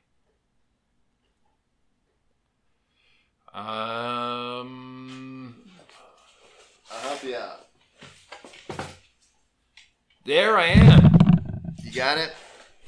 [3.54, 5.56] Um,
[6.92, 7.68] I'll help you out.
[10.26, 11.12] there I am.
[11.84, 12.34] You got it?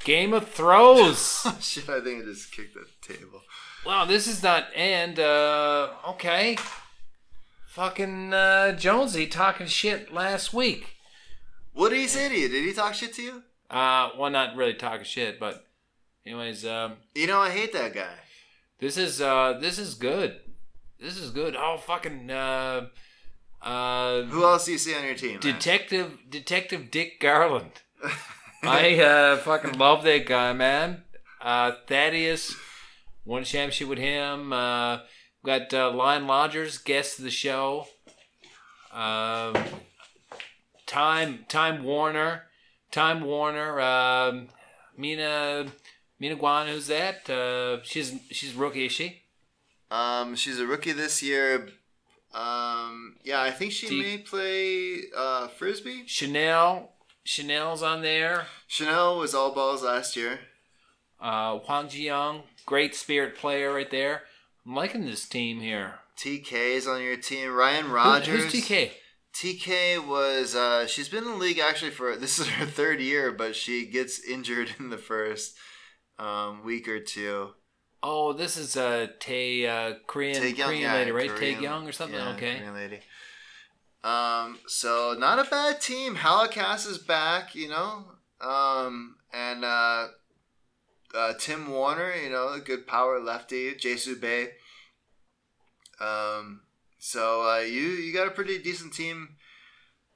[0.04, 1.46] Game of Thrones.
[1.60, 3.42] Shit, I think I just kicked the table.
[3.86, 6.58] wow, this is not and uh okay.
[7.70, 10.96] Fucking uh Jonesy talking shit last week.
[11.74, 12.48] What did he say to you?
[12.50, 13.44] Did he talk shit to you?
[13.70, 15.66] Uh well not really talking shit, but
[16.26, 18.16] anyways, um You know, I hate that guy.
[18.80, 20.40] this is uh this is good.
[21.00, 21.56] This is good.
[21.58, 22.88] Oh fucking uh
[23.62, 25.32] uh Who else do you see on your team?
[25.34, 25.40] man?
[25.42, 27.82] Detective Detective Dick Garland.
[28.64, 31.04] I uh, fucking love that guy, man.
[31.40, 32.56] Uh, Thaddeus
[33.24, 34.52] won a championship with him.
[34.52, 35.00] Uh,
[35.44, 37.88] got uh, Lion Lodgers, guest of the show.
[38.92, 39.56] Um,
[40.88, 42.44] Time Time Warner,
[42.92, 43.80] Time Warner.
[43.82, 44.48] Um,
[44.98, 45.68] Mina
[46.20, 47.30] Mina Guan, who's that?
[47.30, 49.22] Uh, she's she's rookie, is she?
[49.92, 51.68] Um, she's a rookie this year.
[52.34, 56.04] Um, yeah, I think she you- may play uh, frisbee.
[56.08, 56.92] Chanel.
[57.24, 58.46] Chanel's on there.
[58.68, 60.40] Chanel was all balls last year.
[61.20, 64.24] Uh, Huang Jiyoung, great spirit player right there.
[64.66, 65.96] I'm liking this team here.
[66.18, 67.52] TK is on your team.
[67.54, 68.44] Ryan Who- Rogers.
[68.52, 68.92] who's TK?
[69.34, 73.32] TK was uh, she's been in the league actually for this is her third year,
[73.32, 75.56] but she gets injured in the first
[76.20, 77.50] um, week or two.
[78.08, 81.28] Oh, this is a Tae uh, Korean Tae Korean yeah, lady, right?
[81.28, 82.20] Korean- Tae Young or something.
[82.20, 82.58] yeah, okay.
[82.58, 83.00] Korean lady.
[84.04, 86.18] Um, so not a bad team.
[86.18, 88.06] Halakas is back, you know,
[88.42, 90.10] um, and uh,
[91.16, 93.74] uh, Tim Warner, you know, a good power lefty.
[93.74, 94.50] Jesu Bay.
[96.00, 96.62] Um,
[97.00, 99.38] so uh, you you got a pretty decent team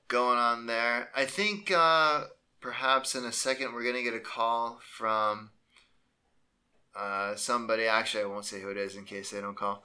[0.08, 1.10] going on there.
[1.16, 2.26] I think uh,
[2.62, 5.50] perhaps in a second we're gonna get a call from
[7.00, 7.86] uh, somebody.
[7.86, 9.84] Actually, I won't say who it is in case they don't call.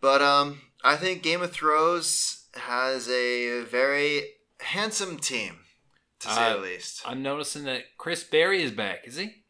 [0.00, 4.24] But um, I think Game of Thrones has a very
[4.60, 5.60] handsome team,
[6.20, 7.02] to say Uh, the least.
[7.06, 9.06] I'm noticing that Chris Berry is back.
[9.06, 9.44] Is he?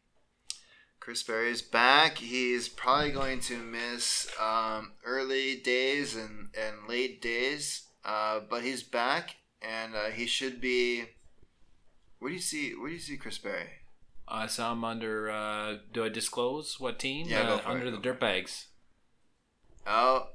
[0.99, 2.19] Chris Berry's back.
[2.19, 8.83] He's probably going to miss um, early days and, and late days, uh, but he's
[8.83, 11.03] back, and uh, he should be.
[12.19, 12.71] Where do you see?
[12.73, 13.67] Where do you see Chris Berry?
[14.27, 15.29] I saw him under.
[15.29, 17.27] Uh, do I disclose what team?
[17.27, 18.65] Yeah, go uh, under it, the Dirtbags.
[19.85, 20.27] Oh,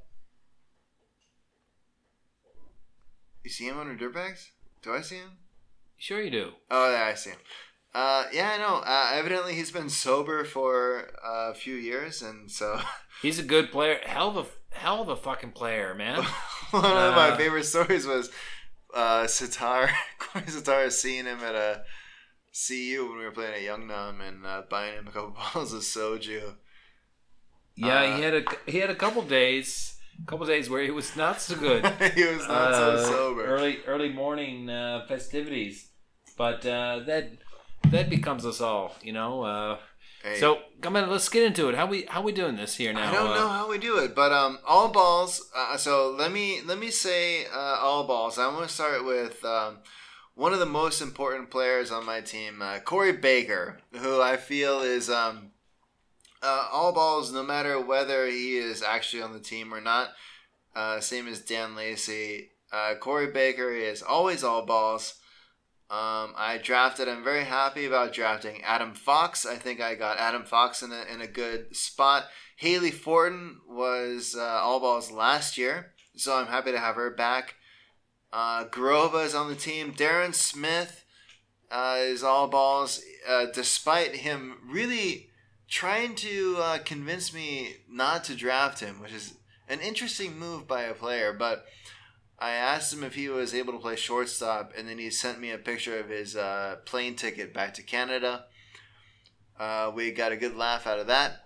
[3.43, 4.49] you see him under dirtbags?
[4.83, 5.31] Do I see him?
[5.97, 6.51] Sure, you do.
[6.69, 7.39] Oh, yeah, I see him.
[7.93, 8.83] Uh, yeah, I know.
[8.85, 12.79] Uh, evidently, he's been sober for a few years, and so
[13.21, 13.99] He's a good player.
[14.05, 16.23] Hell of a hell of a fucking player, man.
[16.71, 18.29] one of my Uh, favorite stories was
[18.93, 21.83] uh, Sitar, Corey Sitar seeing him at a
[22.53, 25.81] CU when we were playing at Youngnam and uh, buying him a couple bottles of
[25.81, 26.55] soju.
[27.75, 31.15] yeah, Uh, he had a he had a couple days, couple days where he was
[31.15, 31.85] not so good.
[32.15, 33.45] he was not Uh, so sober.
[33.45, 35.89] Early early morning uh, festivities,
[36.37, 37.31] but uh, that
[37.91, 39.43] that becomes us all, you know.
[39.43, 39.77] Uh,
[40.21, 41.75] Hey, so come on, let's get into it.
[41.75, 43.07] How we how we doing this here now?
[43.09, 45.41] I don't know how we do it, but um, all balls.
[45.55, 48.37] Uh, so let me let me say uh, all balls.
[48.37, 49.77] I want to start with um,
[50.35, 54.81] one of the most important players on my team, uh, Corey Baker, who I feel
[54.81, 55.51] is um,
[56.41, 60.09] uh, all balls, no matter whether he is actually on the team or not.
[60.75, 62.51] Uh, same as Dan Lacey.
[62.71, 65.15] Uh, Corey Baker is always all balls.
[65.89, 67.09] Um, I drafted.
[67.09, 69.45] I'm very happy about drafting Adam Fox.
[69.45, 72.25] I think I got Adam Fox in a, in a good spot.
[72.57, 77.55] Haley Fortin was uh, all balls last year, so I'm happy to have her back.
[78.31, 78.65] Uh,
[79.23, 79.93] is on the team.
[79.93, 81.03] Darren Smith
[81.71, 85.29] uh, is all balls, uh, despite him really
[85.67, 89.35] trying to uh, convince me not to draft him, which is
[89.67, 91.33] an interesting move by a player.
[91.33, 91.65] But
[92.37, 95.51] I asked him if he was able to play shortstop, and then he sent me
[95.51, 98.45] a picture of his uh, plane ticket back to Canada.
[99.59, 101.45] Uh, we got a good laugh out of that.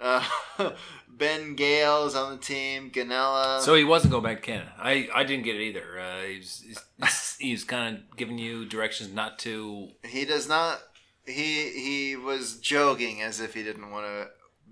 [1.16, 2.90] ben Gale's on the team.
[2.90, 3.60] Ganella.
[3.60, 4.72] So he wasn't going back to Canada.
[4.78, 6.00] I, I didn't get it either.
[6.00, 6.64] Uh, he's
[6.98, 9.90] he's, he's kind of giving you directions not to.
[10.04, 10.80] he does not.
[11.24, 14.28] He he was joking as if he didn't want to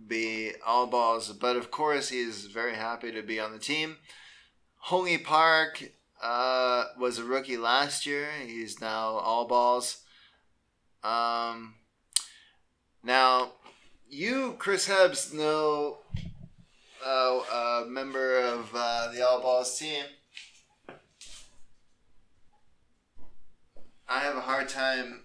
[0.07, 3.97] be all balls, but of course he is very happy to be on the team.
[4.89, 8.27] Hongi Park uh, was a rookie last year.
[8.45, 10.03] He's now all balls.
[11.05, 11.75] Um,
[13.03, 13.53] now,
[14.09, 15.99] you, Chris Hebbs, know
[17.05, 20.05] uh, a member of uh, the All Balls team,
[24.09, 25.23] I have a hard time.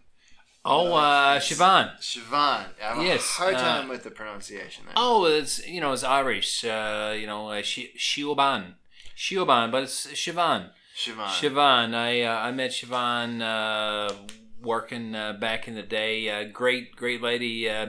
[0.64, 2.00] Oh, uh, Siobhan.
[2.00, 2.66] Siobhan.
[2.82, 4.94] I have Yes, a hard uh, time with the pronunciation there.
[4.98, 6.64] Oh, it's you know it's Irish.
[6.66, 8.74] Uh, you know, uh, Siobhan,
[9.16, 10.72] Siobhan, but it's Siobhan.
[10.96, 11.28] Siobhan.
[11.28, 11.94] Siobhan.
[11.94, 14.16] I uh, I met Siobhan uh,
[14.62, 16.30] working uh, back in the day.
[16.30, 17.70] Uh, great, great lady.
[17.70, 17.88] Uh,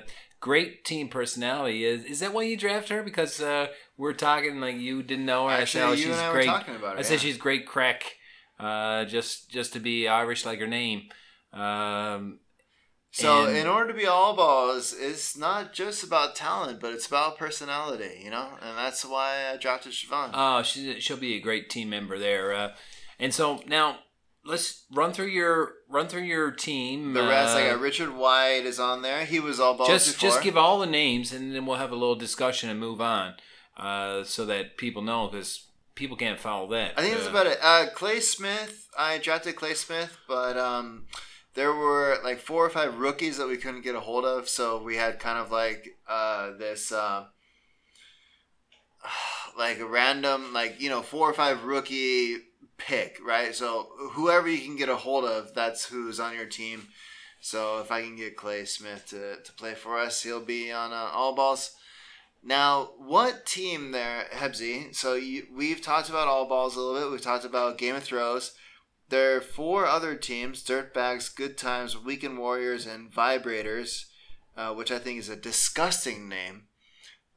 [0.51, 1.85] great team personality.
[1.85, 3.03] Is is that why you drafted her?
[3.03, 5.55] Because uh, we're talking like you didn't know her.
[5.63, 6.47] I said, Actually, oh, she's and I were great.
[6.47, 7.19] talking about her, I said yeah.
[7.27, 8.01] she's great crack.
[8.59, 11.01] Uh, just just to be Irish like her name.
[11.53, 12.41] Um,
[13.13, 17.07] So, And- in order to be all balls, it's not just about talent, but it's
[17.07, 18.49] about personality, you know?
[18.61, 20.31] And that's why I drafted Siobhan.
[20.35, 22.53] Oh, she she'll be a great team member there.
[22.53, 22.71] Uh,
[23.19, 23.87] and so now
[24.47, 27.13] let's run through your run through your team.
[27.13, 29.25] the rest, I uh, got Richard White is on there.
[29.25, 30.31] He was all balls just before.
[30.31, 33.35] just give all the names, and then we'll have a little discussion and move on,
[33.77, 36.95] uh, so that people know because people can't follow that.
[36.97, 37.59] I think that's Uh, about it.
[37.63, 41.07] Uh, Clay Smith, I drafted Clay Smith, but um,
[41.55, 44.83] there were like four or five rookies that we couldn't get a hold of, so
[44.83, 47.25] we had kind of like uh, this, uh,
[49.59, 52.37] like a random, like you know, four or five rookie
[52.79, 53.55] pick, right?
[53.55, 56.89] So whoever you can get a hold of, that's who's on your team.
[57.41, 60.93] So if I can get Clay Smith to, to play for us, he'll be on
[60.93, 61.75] uh, all balls.
[62.43, 64.95] Now, what team there, Hebsy?
[64.95, 67.11] So you, we've talked about all balls a little bit.
[67.11, 68.53] We've talked about Game of Thrones.
[69.09, 74.07] There are four other teams: Dirtbags, Good Times, Weekend Warriors, and Vibrators,
[74.57, 76.65] uh, which I think is a disgusting name.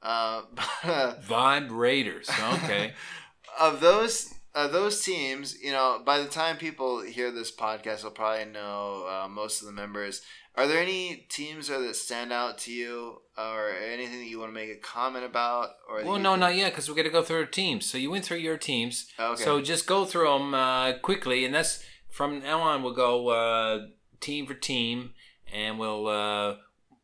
[0.02, 0.44] Uh,
[0.84, 2.30] Vibe Raiders.
[2.54, 2.94] Okay.
[3.60, 8.12] of those of those teams, you know, by the time people hear this podcast, they'll
[8.12, 10.22] probably know uh, most of the members.
[10.56, 14.54] Are there any teams that stand out to you, or anything that you want to
[14.54, 15.70] make a comment about?
[15.88, 17.86] Or well, no, think- not yet, because we got to go through our teams.
[17.86, 19.08] So you went through your teams.
[19.20, 19.42] Okay.
[19.42, 22.84] So just go through them uh, quickly, and that's from now on.
[22.84, 23.86] We'll go uh,
[24.20, 25.14] team for team,
[25.54, 26.56] and we'll uh,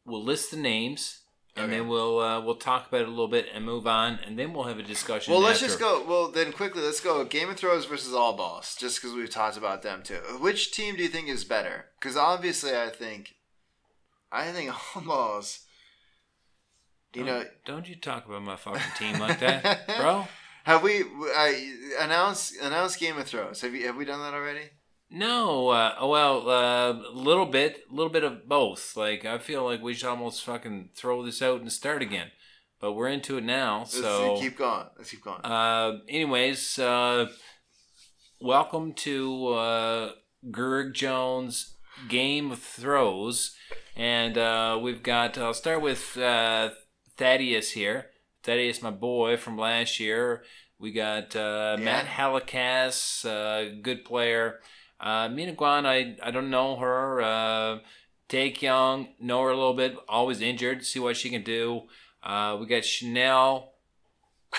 [0.03, 1.21] we'll list the names,
[1.55, 1.77] and Okay.
[1.77, 4.53] then we'll uh, we'll talk about it a little bit and move on, and then
[4.53, 5.31] we'll have a discussion.
[5.33, 5.67] Well, let's after.
[5.67, 6.03] just go.
[6.05, 7.23] Well, then quickly, let's go.
[7.25, 10.19] Game of Thrones versus All Balls, just because we've talked about them too.
[10.39, 11.85] Which team do you think is better?
[11.99, 13.35] Because obviously, I think,
[14.31, 15.61] I think All Balls.
[17.13, 20.27] You Don't- know, don't you talk about my fucking team like that, bro?
[20.65, 23.61] have we I announced announced Game of Thrones?
[23.61, 24.71] Have you have we done that already?
[25.15, 28.97] No, uh, well, a little bit, a little bit of both.
[28.97, 32.31] Like I feel like we should almost fucking throw this out and start again,
[32.81, 33.79] but we're into it now.
[33.79, 34.87] Let's So keep going.
[34.97, 35.39] Let's keep going.
[35.41, 37.27] Uh, anyways, uh,
[38.41, 40.11] welcome to uh,
[40.51, 41.77] Gerg Jones
[42.09, 43.55] Game of Throws,
[43.95, 45.37] and uh, we've got.
[45.37, 46.71] I'll start with uh,
[47.15, 48.07] Thaddeus here.
[48.43, 50.43] Thaddeus, my boy from last year.
[50.77, 54.59] We got uh, Matt Halikas, uh, good player.
[54.99, 57.21] Uh, Mina Guan, I I don't know her.
[57.21, 57.79] Uh,
[58.27, 59.95] Take Young, know her a little bit.
[60.09, 60.83] Always injured.
[60.85, 61.83] See what she can do.
[62.23, 63.73] Uh, we got Chanel.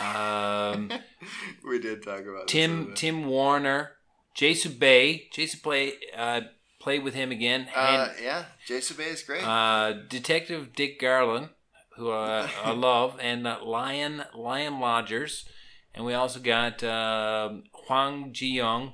[0.01, 0.90] Um,
[1.68, 2.92] we did talk about Tim.
[2.94, 3.92] Tim Warner,
[4.35, 5.29] Jason Bay.
[5.33, 6.42] Jason play uh,
[6.81, 7.66] played with him again.
[7.75, 9.42] Uh, And, yeah, Jason Bay is great.
[9.42, 11.49] uh, Detective Dick Garland,
[11.96, 15.49] who uh, I love, and uh, Lion Lion Lodgers,
[15.94, 17.49] and we also got uh,
[17.87, 18.92] Huang Jiyoung,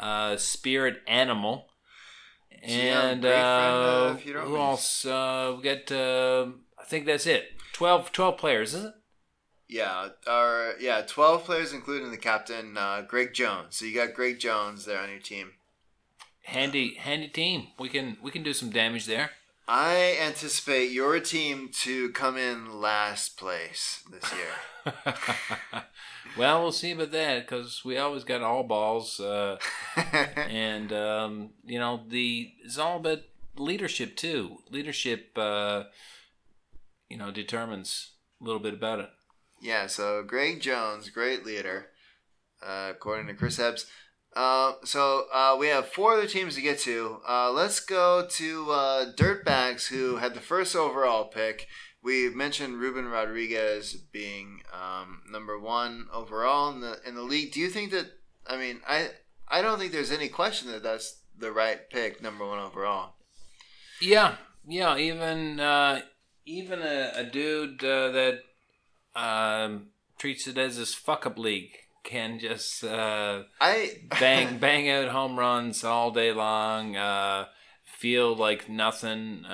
[0.00, 1.66] uh, Spirit Animal,
[2.62, 5.04] and uh, who else?
[5.04, 5.92] Uh, we got.
[5.92, 7.52] Uh, I think that's it.
[7.74, 8.94] 12, 12 players, is it?
[9.70, 13.76] yeah, our yeah, twelve players, including the captain, uh, Greg Jones.
[13.76, 15.52] So you got Greg Jones there on your team.
[16.42, 17.68] Handy, handy team.
[17.78, 19.30] We can we can do some damage there.
[19.68, 24.94] I anticipate your team to come in last place this year.
[26.36, 29.58] well, we'll see about that because we always got all balls, uh,
[30.36, 33.20] and um, you know the it's all about
[33.56, 34.58] leadership too.
[34.70, 35.84] Leadership, uh,
[37.08, 39.10] you know, determines a little bit about it.
[39.60, 41.88] yeah, so Greg Jones, great leader,
[42.64, 43.86] uh, according to Chris Ebbs.
[44.34, 47.18] Uh, so uh, we have four other teams to get to.
[47.28, 51.66] Uh, let's go to uh, Dirtbags, who had the first overall pick.
[52.02, 57.52] We mentioned Ruben Rodriguez being um, number one overall in the in the league.
[57.52, 58.06] Do you think that?
[58.46, 59.10] I mean, I
[59.48, 63.14] I don't think there's any question that that's the right pick, number one overall.
[64.00, 64.36] Yeah,
[64.66, 64.96] yeah.
[64.96, 66.00] Even uh,
[66.46, 68.38] even a, a dude uh, that
[69.14, 69.88] um,
[70.18, 72.82] treats it as his fuck up league can just.
[72.82, 76.96] Uh, I bang bang out home runs all day long.
[76.96, 77.46] Uh,
[77.84, 79.44] feel like nothing.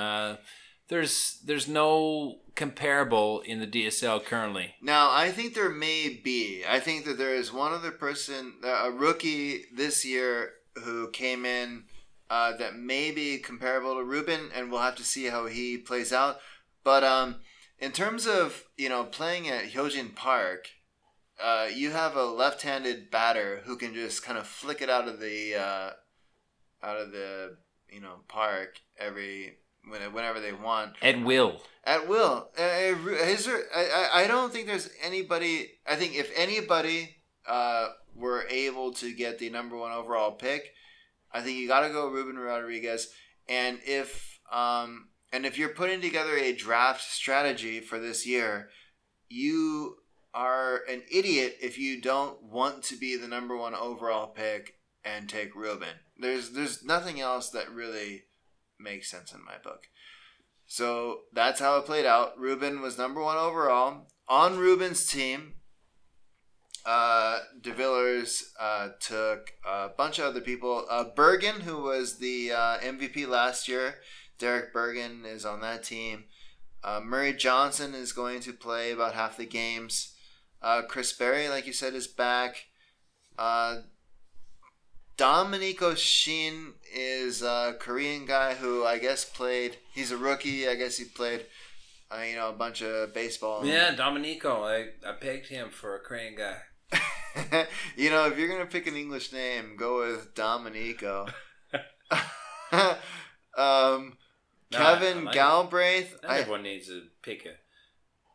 [0.88, 4.74] There's there's no comparable in the DSL currently.
[4.80, 6.64] Now, I think there may be.
[6.66, 10.52] I think that there is one other person, uh, a rookie this year,
[10.84, 11.84] who came in
[12.30, 16.12] uh, that may be comparable to Ruben, and we'll have to see how he plays
[16.12, 16.38] out.
[16.82, 17.36] But um,
[17.78, 20.68] in terms of you know playing at Hyojin Park,
[21.42, 25.20] uh, you have a left-handed batter who can just kind of flick it out of
[25.20, 25.90] the uh,
[26.82, 27.56] out of the
[27.90, 29.58] you know park every
[29.88, 31.60] whenever they want At will.
[31.84, 32.48] at will.
[32.58, 35.70] Uh, is there, I, I- don't think there's anybody.
[35.86, 37.16] I think if anybody
[37.46, 40.72] uh, were able to get the number one overall pick,
[41.32, 43.08] I think you got to go Ruben Rodriguez.
[43.48, 48.70] And if um, and if you're putting together a draft strategy for this year,
[49.28, 49.96] you
[50.34, 54.74] are an idiot if you don't want to be the number one overall pick
[55.04, 55.88] and take Ruben.
[56.18, 58.24] There's there's nothing else that really
[58.78, 59.88] makes sense in my book.
[60.66, 62.38] So that's how it played out.
[62.38, 64.08] Ruben was number one overall.
[64.28, 65.54] On Ruben's team,
[66.84, 70.86] uh, DeVillers uh, took a bunch of other people.
[70.90, 73.96] Uh, Bergen, who was the uh, MVP last year,
[74.38, 76.24] Derek Bergen is on that team.
[76.82, 80.14] Uh, Murray Johnson is going to play about half the games.
[80.62, 82.66] Uh, Chris Berry, like you said, is back.
[85.16, 89.78] Dominico Shin is a Korean guy who I guess played.
[89.94, 90.68] He's a rookie.
[90.68, 91.46] I guess he played,
[92.10, 93.64] uh, you know, a bunch of baseball.
[93.64, 94.62] Yeah, Dominico.
[94.64, 96.58] I, I pegged him for a Korean guy.
[97.96, 101.26] you know, if you're gonna pick an English name, go with Dominico.
[102.72, 104.16] um,
[104.70, 105.34] No, Kevin I like.
[105.34, 106.16] Galbraith.
[106.26, 107.54] I, everyone needs to pick a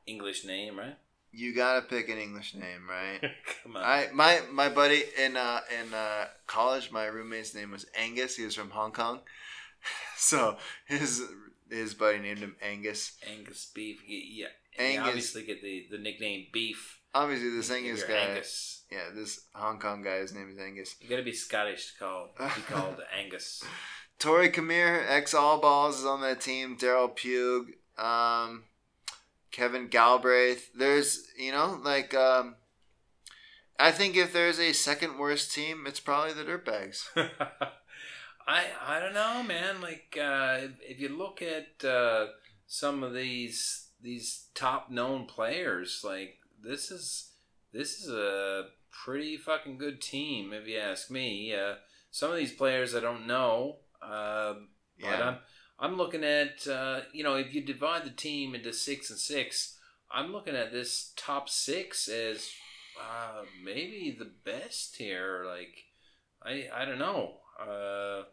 [0.08, 0.98] English name, right?
[1.32, 3.20] You gotta pick an English name, right?
[3.64, 3.84] Come on.
[3.84, 8.36] I my my buddy in uh in uh college, my roommate's name was Angus.
[8.36, 9.20] He was from Hong Kong,
[10.18, 11.22] so his
[11.70, 13.18] his buddy named him Angus.
[13.30, 14.02] Angus beef.
[14.08, 14.48] Yeah.
[14.78, 15.08] Angus.
[15.08, 17.00] Obviously get the, the nickname beef.
[17.14, 18.14] Obviously, this Angus guy.
[18.14, 18.84] Angus.
[18.90, 20.20] Yeah, this Hong Kong guy.
[20.20, 20.96] His name is Angus.
[21.02, 23.64] You gotta be Scottish to call be called Angus.
[24.20, 26.78] Tori Kamir, ex All Balls, is on that team.
[26.78, 27.68] Daryl Pugh,
[27.98, 28.64] um,
[29.52, 30.72] Kevin Galbraith.
[30.74, 32.56] There's, you know, like, um,
[33.80, 37.06] I think if there's a second worst team, it's probably the Dirtbags.
[38.48, 39.82] I I don't know, man.
[39.82, 42.28] Like uh, if, if you look at uh,
[42.68, 47.32] some of these these top known players, like this is
[47.72, 51.54] this is a pretty fucking good team, if you ask me.
[51.56, 51.76] Uh,
[52.12, 54.54] some of these players I don't know, uh,
[55.00, 55.30] but Yeah.
[55.30, 55.38] I'm
[55.82, 59.78] I'm looking at uh, you know if you divide the team into six and six,
[60.12, 62.48] I'm looking at this top six as
[63.00, 65.44] uh, maybe the best here.
[65.48, 65.74] Like
[66.44, 67.38] I I don't know.
[67.60, 68.24] Uh,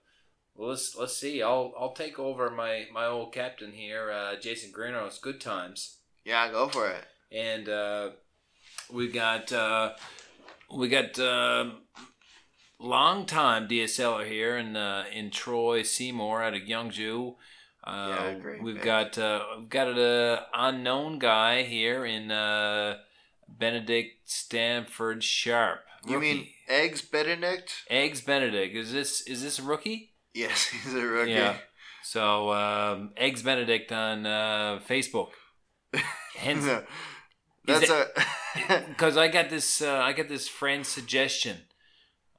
[0.55, 1.43] well, let's let's see.
[1.43, 5.19] I'll I'll take over my my old captain here, uh, Jason Greenhouse.
[5.19, 7.05] Good times, Yeah, go for it.
[7.33, 8.11] and uh,
[8.93, 9.93] we got uh,
[10.75, 11.71] we got uh,
[12.81, 17.35] long time DSLer here in uh, in Troy Seymour out of Youngju.
[17.85, 18.85] Uh, Yeah, great We've pick.
[18.85, 22.97] got uh, we've got an unknown guy here in uh,
[23.49, 25.81] Benedict Stanford Sharp.
[26.07, 27.85] You mean Eggs Benedict?
[27.91, 28.74] Eggs Benedict?
[28.76, 30.12] Is this is this a rookie?
[30.35, 31.33] Yes, he's a rookie.
[31.33, 31.57] Yeah.
[32.03, 35.31] So um, Eggs Benedict on uh, Facebook.
[36.37, 36.64] Hence,
[37.64, 38.07] That's a.
[38.89, 41.59] because I got this uh, I got this friend suggestion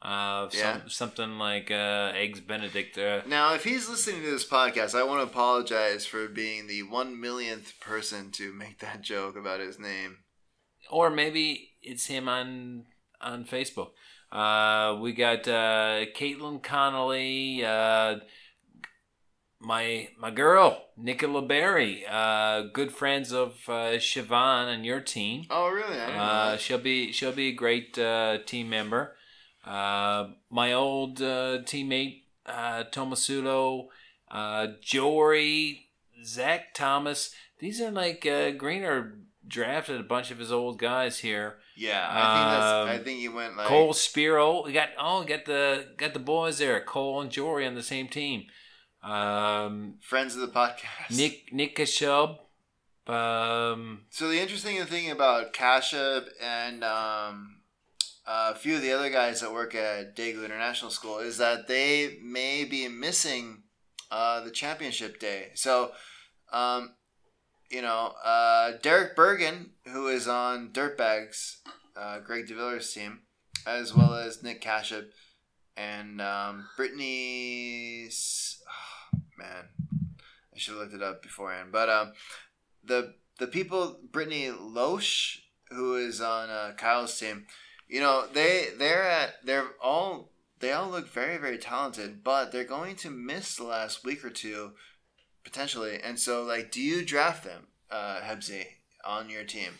[0.02, 0.80] some, Yeah.
[0.88, 2.98] something like uh, Eggs Benedict.
[2.98, 6.84] Uh, now, if he's listening to this podcast, I want to apologize for being the
[6.84, 10.18] one millionth person to make that joke about his name.
[10.90, 12.86] or maybe it's him on
[13.22, 13.90] on Facebook.
[14.32, 18.20] Uh, we got uh, Caitlin Connolly, uh,
[19.60, 25.46] my my girl Nicola Berry, uh, good friends of uh, Siobhan and your team.
[25.50, 25.96] Oh, really?
[26.00, 29.16] I didn't know Uh, she'll be she'll be a great uh, team member.
[29.66, 33.88] Uh, my old uh, teammate uh, Tomasulo,
[34.32, 35.90] uh, Jory,
[36.24, 37.34] Zach Thomas.
[37.60, 41.58] These are like uh, Greener drafted a bunch of his old guys here.
[41.76, 42.74] Yeah, I think that's.
[42.74, 44.64] Um, I think you went like Cole Spiro.
[44.66, 46.80] We got oh, got the got the boys there.
[46.82, 48.46] Cole and Jory on the same team.
[49.02, 51.16] Um, friends of the podcast.
[51.16, 52.38] Nick Nick Kashub.
[53.08, 57.59] Um, So the interesting thing about Kashub and um,
[58.32, 62.20] a few of the other guys that work at Daegu International School is that they
[62.24, 63.64] may be missing
[64.12, 65.48] uh, the championship day.
[65.56, 65.92] So,
[66.54, 66.94] um,
[67.72, 71.58] you know, uh, Derek Bergen, who is on Dirtbags,
[71.98, 73.22] uh, Greg DeViller's team,
[73.66, 75.06] as well as Nick Kashub
[75.76, 78.62] and um, Brittany's.
[78.70, 79.70] oh, man,
[80.54, 81.72] I should have looked it up beforehand.
[81.72, 82.14] But um,
[82.84, 85.40] the the people Brittany Loesch,
[85.72, 87.48] who is on uh, Kyle's team,
[87.90, 90.30] you know they they're at they're all
[90.60, 94.30] they all look very, very talented, but they're going to miss the last week or
[94.30, 94.72] two
[95.44, 96.00] potentially.
[96.04, 98.66] And so, like, do you draft them, uh, Hebsy,
[99.06, 99.72] on your team?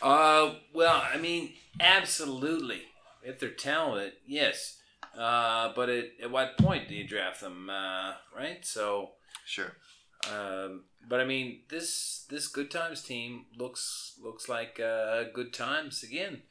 [0.00, 2.82] Uh, well, I mean, absolutely.
[3.24, 4.78] If they're talented, yes.
[5.18, 7.68] Uh, but at, at what point do you draft them?
[7.68, 8.64] Uh, right.
[8.64, 9.10] So,
[9.44, 9.72] Sure.
[10.32, 16.02] um, but I mean, this this Good Times team looks looks like uh, Good Times
[16.04, 16.42] again.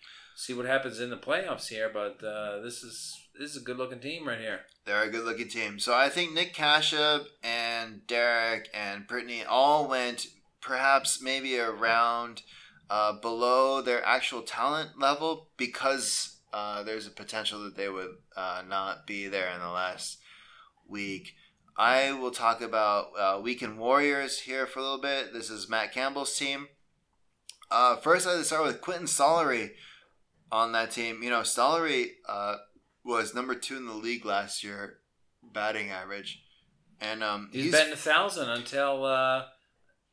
[0.42, 3.78] See what happens in the playoffs here, but uh, this is this is a good
[3.78, 4.62] looking team right here.
[4.86, 5.78] They're a good looking team.
[5.78, 10.26] So I think Nick Kashub and Derek and Brittany all went
[10.60, 12.42] perhaps maybe around
[12.90, 18.64] uh, below their actual talent level because uh, there's a potential that they would uh,
[18.68, 20.18] not be there in the last
[20.90, 21.36] week.
[21.78, 25.34] I will talk about uh, Weekend Warriors here for a little bit.
[25.34, 26.70] This is Matt Campbell's team.
[27.70, 29.74] Uh, first, I would start with Quentin Stollery
[30.52, 31.24] on that team.
[31.24, 32.58] You know, Stollery uh,
[33.04, 34.98] was number two in the league last year,
[35.42, 36.44] batting average,
[37.00, 39.46] and um, He's, betting a thousand until uh,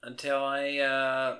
[0.02, 1.38] until I uh,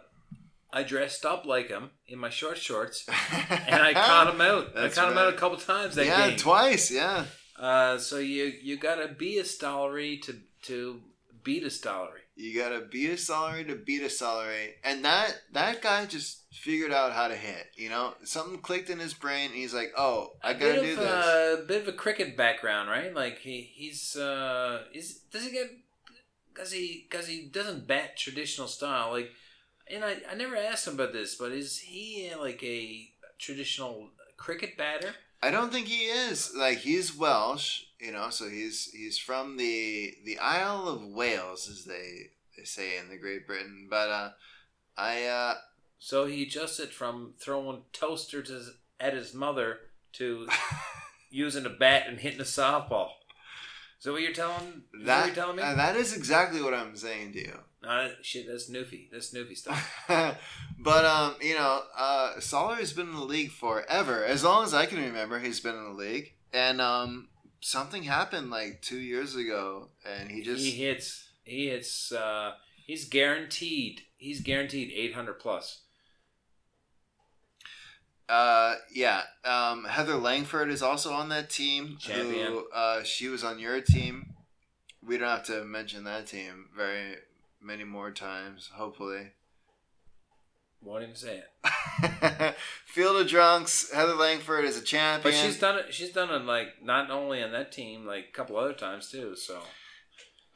[0.72, 4.76] I dressed up like him in my short shorts and I caught him out.
[4.76, 6.38] I caught him out a couple times that yeah, game.
[6.38, 6.90] twice.
[6.90, 7.24] Yeah,
[7.58, 11.00] Uh, so you you gotta be a Stollery to to
[11.42, 12.27] beat a Stollery.
[12.38, 16.92] You gotta beat a Stollery to beat a Stollery, and that that guy just figured
[16.92, 17.66] out how to hit.
[17.76, 19.50] You know, something clicked in his brain.
[19.50, 22.36] And he's like, "Oh, I gotta do of, this." uh, A bit of a cricket
[22.36, 23.12] background, right?
[23.14, 25.70] Like he he's uh is does he get
[26.52, 29.30] because he because he doesn't bat traditional style like.
[29.90, 33.08] And I, I never asked him about this, but is he uh, like a
[33.38, 35.14] traditional cricket batter?
[35.42, 36.52] I don't think he is.
[36.56, 41.84] Like he's Welsh, you know, so he's he's from the the Isle of Wales, as
[41.84, 43.86] they they say in the Great Britain.
[43.88, 44.30] But uh,
[44.96, 45.54] I uh,
[45.98, 48.50] So he adjusted from throwing toasters
[48.98, 49.78] at his mother
[50.14, 50.48] to
[51.30, 53.10] using a bat and hitting a softball.
[53.98, 54.82] Is that what you're telling?
[55.04, 55.62] That, what you're telling me?
[55.62, 57.58] uh, that is exactly what I'm saying to you.
[57.82, 59.08] Nah, shit, that's Newfie.
[59.10, 60.04] That's Newfie stuff.
[60.78, 64.24] but um, you know, uh, has been in the league forever.
[64.24, 66.32] As long as I can remember, he's been in the league.
[66.52, 67.28] And um,
[67.60, 71.28] something happened like two years ago, and he just he hits.
[71.44, 72.10] He hits.
[72.10, 72.52] Uh,
[72.84, 74.02] he's guaranteed.
[74.16, 75.82] He's guaranteed 800 plus.
[78.28, 79.22] Uh, yeah.
[79.44, 81.96] Um, Heather Langford is also on that team.
[82.00, 82.52] Champion.
[82.52, 84.34] Who, uh, she was on your team.
[85.02, 87.16] We don't have to mention that team very
[87.62, 89.32] many more times, hopefully.
[90.80, 92.54] Won't even say it.
[92.86, 93.90] Field of Drunks.
[93.92, 95.34] Heather Langford is a champion.
[95.34, 95.92] But she's done it.
[95.92, 99.34] She's done it like not only on that team, like a couple other times too.
[99.34, 99.60] So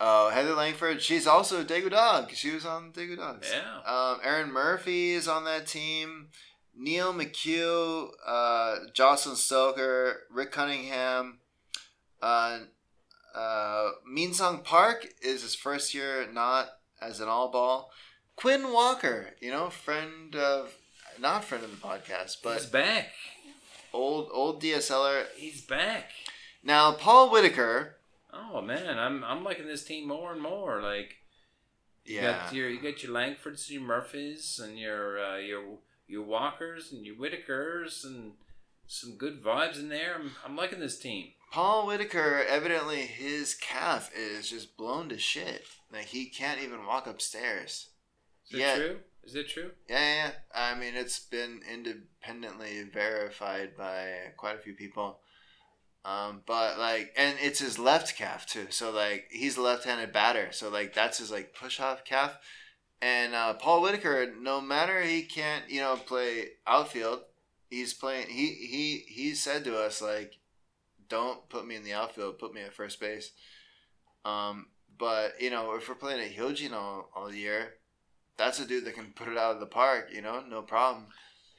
[0.04, 1.00] Oh, Heather Langford.
[1.00, 2.32] She's also a Daegu Dog.
[2.32, 3.52] She was on Daegu Dogs.
[3.52, 3.78] yeah.
[3.86, 6.28] Um, Aaron Murphy is on that team.
[6.76, 11.38] Neil McHugh, uh, Jocelyn Stoker, Rick Cunningham,
[12.20, 12.60] uh,
[13.34, 16.68] uh, Min Sung Park is his first year not
[17.02, 17.90] as an all ball.
[18.36, 20.74] Quinn Walker, you know, friend of
[21.20, 23.12] not friend of the podcast, but He's back.
[23.92, 25.24] old old DSLer.
[25.36, 26.10] He's back.
[26.62, 27.96] Now Paul Whitaker,
[28.32, 30.80] Oh man, I'm I'm liking this team more and more.
[30.80, 31.16] Like
[32.04, 35.62] you yeah, got your you got your Langfords, your Murphys, and your uh, your
[36.08, 38.32] your Walkers and your Whitakers, and
[38.86, 40.16] some good vibes in there.
[40.18, 41.28] I'm, I'm liking this team.
[41.52, 45.66] Paul Whitaker, evidently his calf is just blown to shit.
[45.92, 47.90] Like he can't even walk upstairs.
[48.50, 48.76] Is Yeah.
[48.76, 49.00] true?
[49.24, 49.70] Is it true?
[49.88, 50.32] Yeah, yeah, yeah.
[50.54, 55.20] I mean, it's been independently verified by quite a few people.
[56.04, 58.66] Um, but like, and it's his left calf too.
[58.70, 60.50] So like, he's a left-handed batter.
[60.50, 62.36] So like, that's his like push-off calf.
[63.00, 67.20] And uh, Paul Whitaker, no matter he can't, you know, play outfield,
[67.68, 68.28] he's playing.
[68.28, 70.38] He he he said to us like,
[71.08, 72.38] "Don't put me in the outfield.
[72.38, 73.32] Put me at first base."
[74.24, 74.66] Um,
[74.98, 77.74] but you know, if we're playing at Hyojin all, all year,
[78.36, 80.08] that's a dude that can put it out of the park.
[80.12, 81.06] You know, no problem.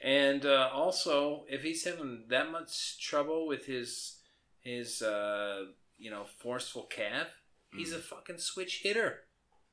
[0.02, 4.16] And uh, also, if he's having that much trouble with his
[4.60, 5.64] his uh,
[5.98, 7.28] you know forceful calf,
[7.76, 7.96] he's Mm.
[7.96, 9.20] a fucking switch hitter.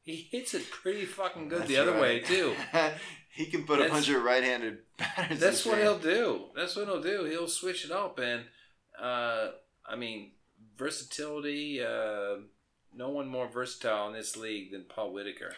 [0.04, 2.56] He hits it pretty fucking good That's the other way too.
[3.36, 5.40] he can put a of right-handed batters.
[5.40, 5.84] That's what there.
[5.84, 6.46] he'll do.
[6.56, 7.26] That's what he'll do.
[7.26, 8.46] He'll switch it up, and
[9.00, 9.50] uh,
[9.88, 10.32] I mean
[10.78, 11.82] versatility.
[11.84, 12.38] Uh,
[12.94, 15.54] no one more versatile in this league than Paul Whitaker.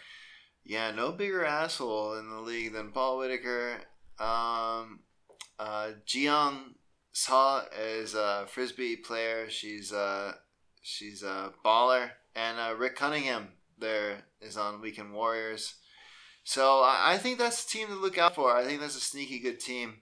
[0.64, 3.82] Yeah, no bigger asshole in the league than Paul Whitaker.
[4.20, 5.02] Um,
[5.60, 5.92] uh,
[7.16, 9.50] Saw is a frisbee player.
[9.50, 10.34] She's uh,
[10.82, 15.76] she's a baller, and uh, Rick Cunningham there is on Weekend Warriors.
[16.44, 18.56] So I, I think that's a team to look out for.
[18.56, 19.98] I think that's a sneaky good team.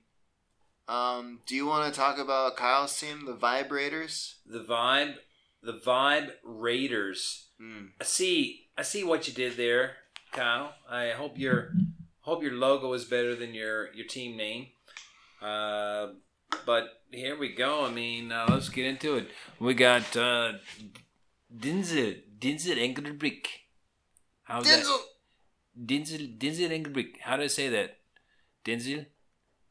[0.87, 4.35] Um, do you want to talk about Kyle's team, the Vibrators?
[4.45, 5.15] The vibe,
[5.61, 7.47] the vibe Raiders.
[7.59, 7.87] Hmm.
[7.99, 8.67] I see.
[8.77, 9.97] I see what you did there,
[10.31, 10.73] Kyle.
[10.89, 11.73] I hope your
[12.21, 14.67] hope your logo is better than your your team name.
[15.41, 16.07] Uh,
[16.65, 17.85] but here we go.
[17.85, 19.29] I mean, uh, let's get into it.
[19.59, 20.53] We got uh,
[21.55, 23.45] Denzel Denzel Engelbrick.
[24.43, 24.99] How's Denzel.
[25.75, 25.87] that?
[25.87, 27.19] Denzel Denzel Engelbrick.
[27.21, 27.97] How do I say that?
[28.65, 29.05] Denzel.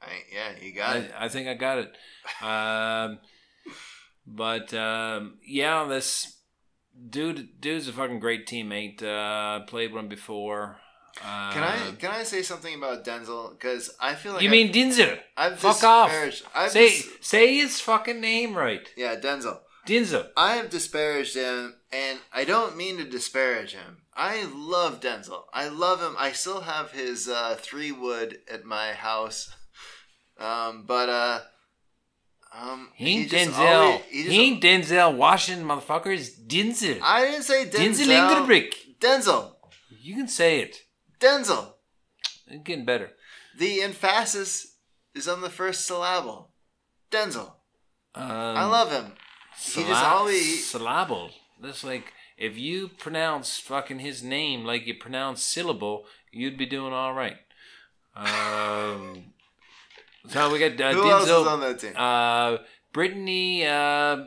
[0.03, 1.13] I, yeah, you got it.
[1.19, 1.97] I, I think I got it.
[2.43, 3.19] Um,
[4.37, 6.37] but um, yeah, this
[7.09, 9.03] dude dude's a fucking great teammate.
[9.03, 10.77] Uh, played with him before.
[11.25, 13.51] Uh, Can I can I say something about Denzel?
[13.51, 15.19] Because I feel like you I've- mean Denzel?
[15.37, 16.11] I've Fuck off.
[16.55, 18.89] I've Say dis- say his fucking name right.
[18.97, 19.59] yeah, Denzel.
[19.87, 20.29] Denzel.
[20.37, 24.03] I have disparaged him, and I don't mean to disparage him.
[24.15, 25.45] I love Denzel.
[25.53, 26.15] I love him.
[26.19, 29.51] I still have his uh, three wood at my house,
[30.39, 31.41] um, but uh,
[32.53, 33.59] um, He ain't Denzel.
[33.59, 36.31] always- he he, ain't Denzel Washington, motherfuckers.
[36.47, 36.99] Denzel.
[37.03, 38.07] I didn't say Denzel.
[38.07, 38.75] Denzel Engelbrick.
[39.01, 39.55] Denzel.
[40.03, 40.83] You can say it.
[41.21, 41.75] Denzel.
[42.47, 43.11] It's getting better.
[43.59, 44.77] The emphasis
[45.15, 46.51] is on the first syllable.
[47.11, 47.53] Denzel.
[48.15, 49.13] Um, I love him.
[49.61, 51.31] He just always- syllable.
[51.61, 56.93] That's like if you pronounce fucking his name like you pronounce syllable, you'd be doing
[56.93, 57.37] all right.
[58.17, 59.33] Um,
[60.29, 61.93] so we got uh, Who else is on that team?
[61.97, 62.59] uh,
[62.93, 63.67] Brittany.
[63.67, 64.25] Uh,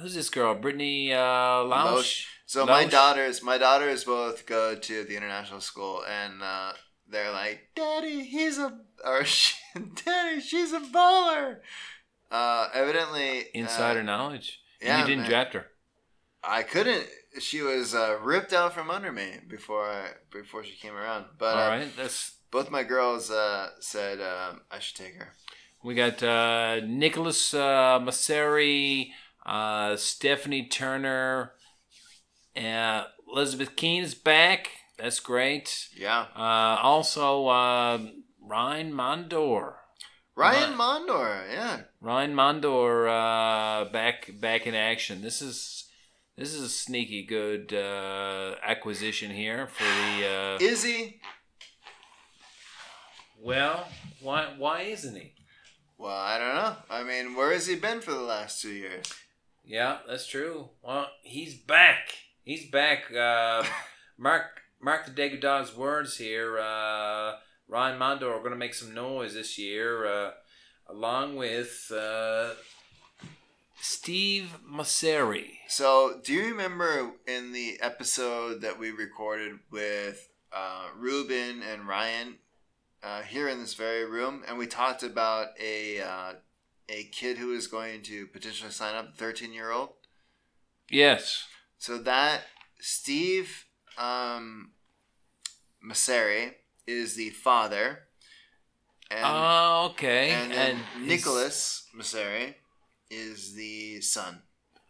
[0.00, 0.54] who's this girl?
[0.54, 1.96] Brittany uh, Lausch.
[1.96, 2.26] Lausch.
[2.46, 6.72] So my daughters, my daughters both go to the international school, and uh,
[7.08, 9.24] they're like, "Daddy, he's a," or
[10.04, 11.58] "Daddy, she's a baller."
[12.30, 14.60] Uh, evidently, Insider uh, knowledge.
[14.80, 15.30] And yeah, you didn't man.
[15.30, 15.66] draft her.
[16.42, 17.06] I couldn't.
[17.38, 21.26] She was uh, ripped out from under me before I, before she came around.
[21.38, 25.32] But all uh, right, that's both my girls uh, said uh, I should take her.
[25.82, 29.08] We got uh, Nicholas uh, Masseri,
[29.44, 31.54] uh, Stephanie Turner,
[32.56, 34.68] uh, Elizabeth Keene is back.
[34.98, 35.88] That's great.
[35.96, 37.98] Yeah, Uh, also, uh,
[38.40, 39.74] Ryan Mondor.
[40.36, 40.78] Ryan Right.
[40.78, 41.44] Mondor.
[41.52, 45.20] Yeah, Ryan Mondor uh, back back in action.
[45.20, 45.84] This is
[46.38, 50.26] this is a sneaky good uh, acquisition here for the.
[50.26, 51.20] Uh, is he?
[53.42, 53.88] Well,
[54.20, 55.32] why why isn't he?
[55.98, 56.76] Well, I don't know.
[56.88, 59.12] I mean, where has he been for the last two years?
[59.64, 60.68] Yeah, that's true.
[60.80, 62.08] Well, he's back.
[62.44, 63.12] He's back.
[63.12, 63.64] Uh,
[64.18, 66.60] Mark Mark the Daegu Dog's words here.
[66.60, 67.34] Uh,
[67.66, 70.30] Ryan Mondor are going to make some noise this year, uh,
[70.88, 72.50] along with uh,
[73.80, 75.58] Steve Masseri.
[75.66, 82.36] So, do you remember in the episode that we recorded with uh, Ruben and Ryan
[83.02, 86.32] uh, here in this very room, and we talked about a uh,
[86.88, 89.90] a kid who is going to potentially sign up, thirteen year old.
[90.90, 91.46] Yes.
[91.78, 92.42] So that
[92.80, 93.64] Steve
[93.98, 94.72] um,
[95.84, 96.54] Masseri
[96.86, 98.00] is the father,
[99.10, 100.30] and Oh, okay.
[100.30, 100.52] and,
[100.98, 102.54] his- Nicholas Masseri
[103.10, 104.42] is the son.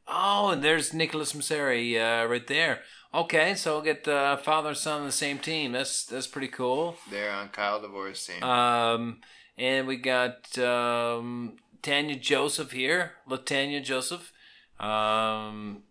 [0.09, 2.81] Oh, and there's Nicholas Masseri uh, right there.
[3.15, 5.73] Okay, so we'll get uh, father and son on the same team.
[5.73, 6.97] That's that's pretty cool.
[7.11, 8.43] They're on Kyle DeVore's team.
[8.43, 9.21] Um,
[9.59, 14.33] and we got um, Tanya Joseph here, Latanya Joseph,
[14.81, 15.83] um,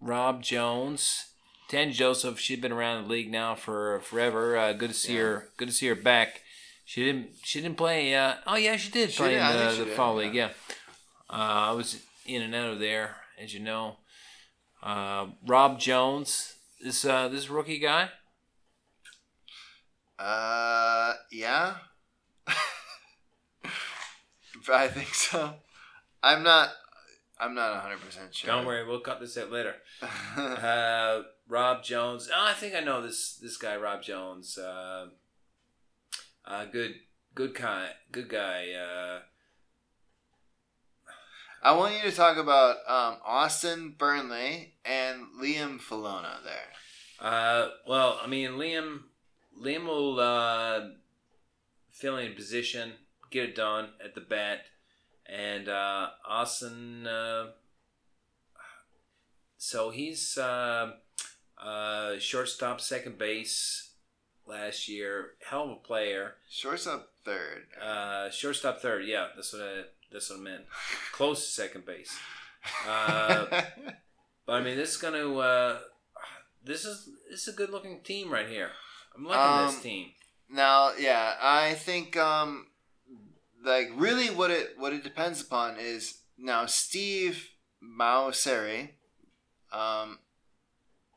[0.00, 1.26] Rob Jones,
[1.68, 2.38] Tanya Joseph.
[2.38, 4.56] She's been around the league now for forever.
[4.56, 5.20] Uh, good to see Yeah.
[5.22, 5.48] her.
[5.56, 6.42] Good to see her back.
[6.84, 7.30] She didn't.
[7.42, 8.14] She didn't play.
[8.14, 10.26] Uh, oh yeah, she did She play did, in the, the did, fall yeah.
[10.26, 10.34] league.
[10.34, 10.48] Yeah.
[11.28, 11.32] Uh,
[11.68, 13.96] I was in and out of there, as you know.
[14.82, 18.10] Uh, Rob Jones, this uh, this rookie guy.
[20.18, 21.74] Uh, yeah.
[24.70, 25.54] I think so.
[26.22, 26.70] I'm not.
[27.40, 28.52] I'm not 100 percent sure.
[28.52, 29.76] Don't worry, we'll cut this out later.
[30.36, 32.28] uh, Rob Jones.
[32.34, 34.58] Oh, I think I know this this guy, Rob Jones.
[34.58, 35.06] Uh,
[36.44, 36.94] uh, good,
[37.34, 38.72] good guy, good guy.
[38.72, 39.20] Uh,
[41.60, 46.70] I want you to talk about um, Austin Burnley and Liam Filona there.
[47.20, 49.00] uh, well, I mean, Liam,
[49.60, 50.90] Liam will uh,
[51.90, 52.92] fill in position,
[53.30, 54.60] get it done at the bat,
[55.26, 57.06] and uh, Austin.
[57.08, 57.46] Uh,
[59.56, 60.92] so he's uh,
[61.60, 63.90] uh, shortstop, second base
[64.46, 65.30] last year.
[65.50, 66.34] Hell of a player.
[66.48, 67.66] Shortstop third.
[67.82, 69.06] Uh, shortstop third.
[69.06, 69.82] Yeah, that's what I
[70.12, 70.64] that's what I meant.
[71.12, 72.16] Close to second base.
[72.88, 73.46] Uh,
[74.46, 75.36] but I mean, this is gonna.
[75.36, 75.78] Uh,
[76.64, 78.70] this is this is a good looking team right here.
[79.16, 80.12] I'm liking Um, this team.
[80.50, 82.66] now, yeah, I think um,
[83.64, 87.48] like really what it what it depends upon is now Steve
[87.82, 88.90] Masseri
[89.72, 90.18] um,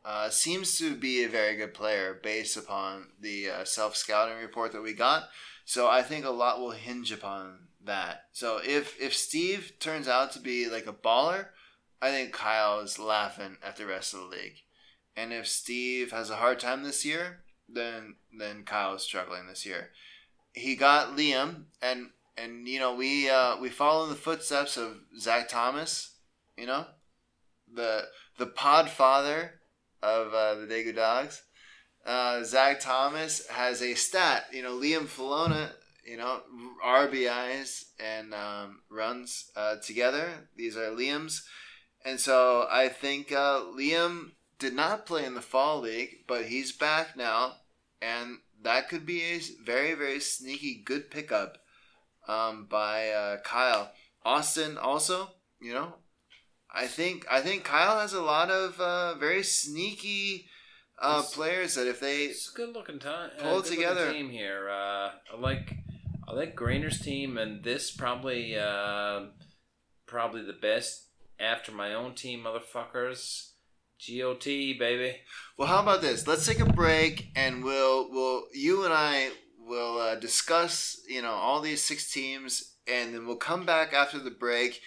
[0.05, 4.71] uh, seems to be a very good player based upon the uh, self scouting report
[4.71, 5.23] that we got.
[5.65, 8.25] So I think a lot will hinge upon that.
[8.31, 11.47] So if if Steve turns out to be like a baller,
[12.01, 14.57] I think Kyle is laughing at the rest of the league.
[15.15, 19.89] And if Steve has a hard time this year, then then Kyle's struggling this year.
[20.53, 24.97] He got Liam, and and you know we uh, we follow in the footsteps of
[25.19, 26.15] Zach Thomas.
[26.57, 26.85] You know,
[27.73, 28.05] the
[28.37, 29.59] the pod father
[30.01, 31.43] of uh, the Daegu Dogs.
[32.05, 34.45] Uh, Zach Thomas has a stat.
[34.51, 35.71] You know, Liam Filona.
[36.05, 36.41] You know,
[36.85, 40.49] RBIs and um, runs uh, together.
[40.55, 41.45] These are Liam's,
[42.03, 46.71] and so I think uh, Liam did not play in the fall league, but he's
[46.71, 47.53] back now,
[48.01, 51.59] and that could be a very very sneaky good pickup
[52.27, 53.91] um, by uh, Kyle
[54.23, 54.77] Austin.
[54.77, 55.29] Also,
[55.59, 55.95] you know,
[56.73, 60.47] I think I think Kyle has a lot of uh, very sneaky
[61.01, 63.31] uh, players that if they It's a good looking time.
[63.39, 64.11] Pull it good looking together.
[64.13, 64.69] team here.
[64.69, 65.73] Uh, I like
[66.31, 69.23] I like Greener's team, and this probably uh,
[70.07, 71.07] probably the best
[71.37, 73.49] after my own team, motherfuckers.
[74.07, 75.17] GOT baby.
[75.59, 76.25] well, how about this?
[76.25, 79.29] Let's take a break and we'll we'll you and I
[79.59, 84.17] will uh, discuss you know all these six teams, and then we'll come back after
[84.17, 84.79] the break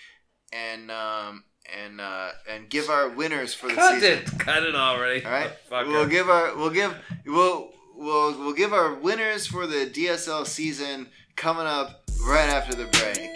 [0.53, 1.45] and um,
[1.79, 4.19] and uh, and give our winners for the Cut season.
[4.19, 5.25] it, cut it already.
[5.25, 9.87] All right, we'll give our we'll give we'll we'll we'll give our winners for the
[9.87, 13.31] DSL season coming up right after the break.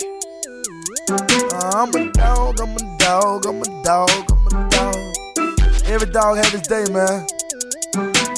[1.10, 4.94] I'm a dog, I'm a dog, I'm a dog, I'm a dog.
[5.86, 7.26] Every dog had his day, man.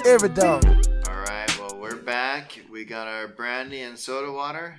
[0.07, 0.65] Every dog.
[1.09, 2.59] All right, well we're back.
[2.71, 4.77] We got our brandy and soda water.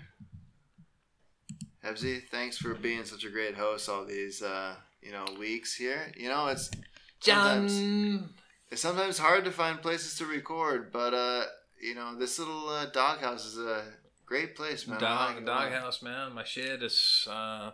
[1.86, 6.12] Hebsy, thanks for being such a great host all these uh, you know weeks here.
[6.18, 6.72] You know it's
[7.20, 8.30] sometimes John.
[8.70, 11.44] it's sometimes hard to find places to record, but uh,
[11.82, 13.84] you know this little uh, doghouse is a
[14.32, 14.98] great place, man.
[14.98, 16.32] Dog, doghouse, man.
[16.32, 17.72] My shit is uh,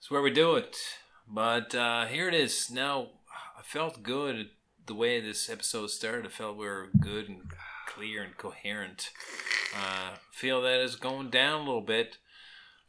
[0.00, 0.76] it's where we do it.
[1.28, 2.72] But uh, here it is.
[2.72, 3.10] Now,
[3.56, 4.48] I felt good
[4.86, 6.26] the way this episode started.
[6.26, 7.42] I felt we were good and
[7.86, 9.10] clear and coherent.
[9.72, 12.16] Uh, feel that is going down a little bit.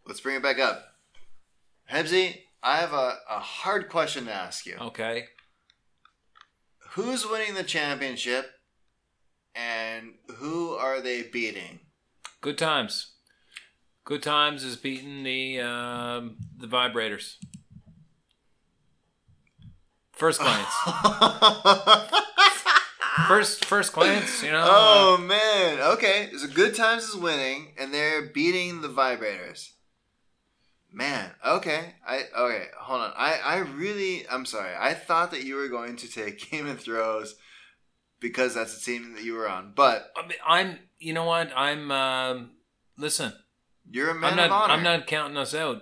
[0.08, 0.96] Let's bring it back up.
[1.92, 4.78] Hebsy, I have a, a hard question to ask you.
[4.82, 5.26] Okay.
[6.94, 8.50] Who's winning the championship
[9.54, 11.81] and who are they beating?
[12.42, 13.12] Good times.
[14.04, 17.36] Good times is beating the um, the vibrators.
[20.12, 20.68] First glance.
[23.28, 24.66] first first glance, you know.
[24.68, 25.80] oh man.
[25.94, 26.30] Okay.
[26.36, 29.70] So good times is winning and they're beating the vibrators.
[30.92, 31.94] Man, okay.
[32.06, 33.14] I okay, hold on.
[33.16, 34.74] I I really I'm sorry.
[34.78, 37.36] I thought that you were going to take Game of Thrones
[38.20, 39.74] because that's the team that you were on.
[39.76, 40.80] But I mean, I'm.
[41.02, 41.52] You know what?
[41.56, 41.91] I'm.
[41.91, 42.52] Um,
[42.97, 43.34] listen,
[43.89, 44.45] you're a man I'm not.
[44.45, 44.74] of honor.
[44.74, 45.82] I'm not counting us out,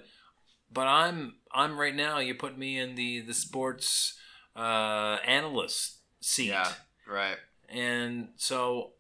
[0.72, 1.36] but I'm.
[1.54, 2.20] I'm right now.
[2.20, 4.18] You put me in the the sports
[4.56, 6.72] uh, analyst seat, Yeah,
[7.08, 7.38] right.
[7.68, 8.92] and so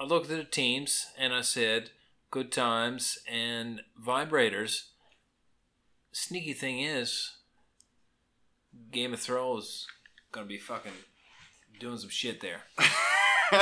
[0.00, 1.90] I looked at the teams and I said,
[2.30, 4.86] "Good times and vibrators."
[6.12, 7.32] Sneaky thing is,
[8.90, 9.86] Game of Thrones
[10.32, 10.92] gonna be fucking
[11.78, 12.62] doing some shit there.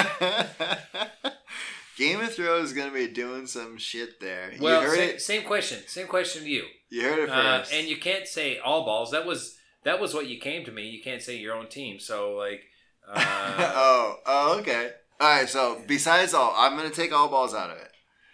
[1.98, 4.52] Game of Thrones is gonna be doing some shit there.
[4.60, 5.22] Well, you heard same, it.
[5.22, 5.80] same question.
[5.86, 6.64] Same question to you.
[6.90, 7.72] You heard it Uh, first.
[7.72, 9.10] and you can't say all balls.
[9.10, 10.88] That was that was what you came to me.
[10.88, 11.98] You can't say your own team.
[11.98, 12.62] So like,
[13.08, 14.92] uh, oh, oh, okay.
[15.20, 15.48] All right.
[15.48, 17.90] So besides all, I'm gonna take all balls out of it.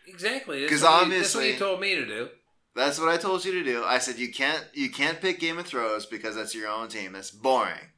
[0.06, 0.60] exactly.
[0.60, 2.28] That's 'Cause what you- that's what obviously- you told me to do.
[2.76, 3.82] That's what I told you to do.
[3.84, 7.12] I said you can't you can't pick Game of Thrones because that's your own team.
[7.12, 7.90] That's boring.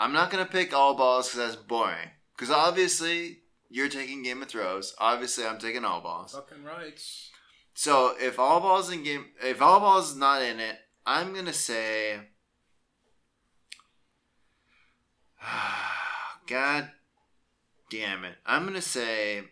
[0.00, 2.10] I'm not gonna pick all balls because that's boring.
[2.36, 3.41] Because obviously
[3.72, 4.94] you're taking Game of Thrones.
[4.98, 6.32] Obviously I'm taking all balls.
[6.32, 7.30] Fucking rights.
[7.74, 11.54] So if all balls in game, if all balls is not in it, I'm gonna
[11.54, 12.20] say,
[16.46, 16.90] God
[17.90, 19.44] damn it, I'm gonna say,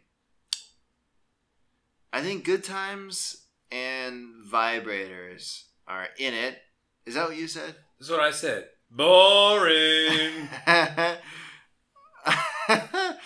[2.12, 6.59] I think Good Times and Vibrators are in it.
[7.07, 7.75] Is that what you said?
[7.99, 8.66] That's what I said.
[8.91, 10.47] Boring.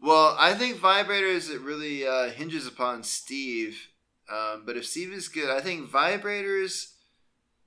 [0.00, 3.88] well, I think vibrators it really uh, hinges upon Steve.
[4.30, 6.92] Um, but if Steve is good, I think vibrators.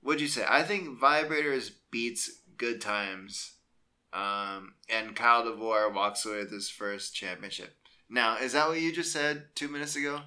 [0.00, 0.44] What'd you say?
[0.48, 3.52] I think vibrators beats good times.
[4.12, 7.74] Um, and Kyle DeVore walks away with his first championship.
[8.08, 10.20] Now, is that what you just said two minutes ago?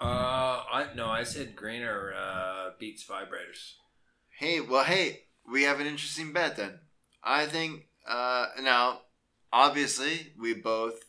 [0.00, 3.74] Uh, I no, I said Greener uh, beats Vibrators.
[4.38, 6.78] Hey, well, hey, we have an interesting bet then.
[7.22, 9.02] I think uh, now,
[9.52, 11.00] obviously, we both.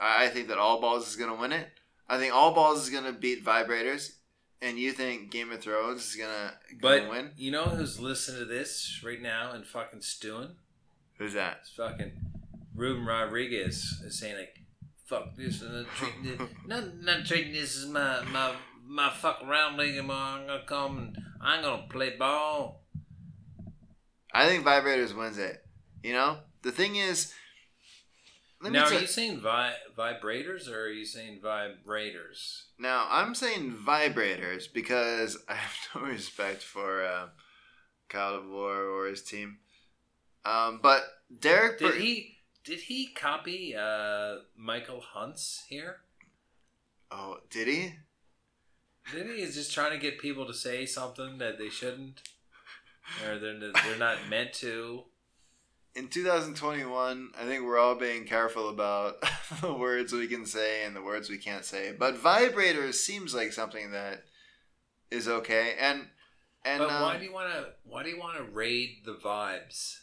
[0.00, 1.68] I think that All Balls is gonna win it.
[2.08, 4.16] I think All Balls is gonna beat Vibrators,
[4.60, 7.30] and you think Game of Thrones is gonna, gonna But win?
[7.36, 10.56] you know who's listening to this right now and fucking stewing?
[11.18, 11.58] Who's that?
[11.62, 12.12] It's fucking
[12.74, 14.58] Ruben Rodriguez is saying like,
[15.06, 19.42] "Fuck this and not treating this, not not treating this as my my my fuck
[19.42, 19.98] around league.
[19.98, 22.82] I'm gonna come and I'm gonna play ball."
[24.34, 25.62] I think Vibrators wins it.
[26.02, 27.32] You know, the thing is.
[28.62, 32.62] Let now, are you saying vi- vibrators or are you saying vibrators?
[32.78, 37.26] Now I'm saying vibrators because I have no respect for uh,
[38.08, 39.58] Kyle DeVore or his team.
[40.44, 41.02] Um, but
[41.40, 45.96] Derek, Did Bur- he did he copy uh, Michael Hunt's here?
[47.10, 47.94] Oh, did he?
[49.12, 49.42] Did he?
[49.42, 52.22] Is just trying to get people to say something that they shouldn't,
[53.26, 55.02] or they're they're not meant to.
[55.94, 59.16] In 2021, I think we're all being careful about
[59.60, 61.94] the words we can say and the words we can't say.
[61.98, 64.24] But vibrators seems like something that
[65.10, 65.74] is okay.
[65.78, 66.06] And
[66.64, 67.66] and but why um, do you want to?
[67.84, 69.98] Why do you want to raid the vibes?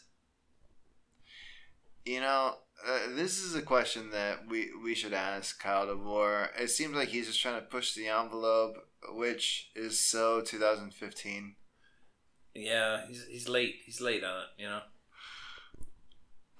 [2.04, 2.54] You know,
[2.86, 6.50] uh, this is a question that we, we should ask Kyle DeVore.
[6.58, 8.76] It seems like he's just trying to push the envelope,
[9.12, 11.56] which is so 2015.
[12.54, 13.76] Yeah, he's he's late.
[13.84, 14.62] He's late on it.
[14.62, 14.80] You know.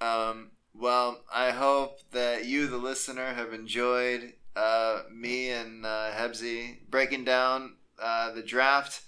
[0.01, 6.11] Um, well, I hope that you, the listener, have enjoyed uh, me and uh,
[6.89, 9.03] breaking down uh, the draft.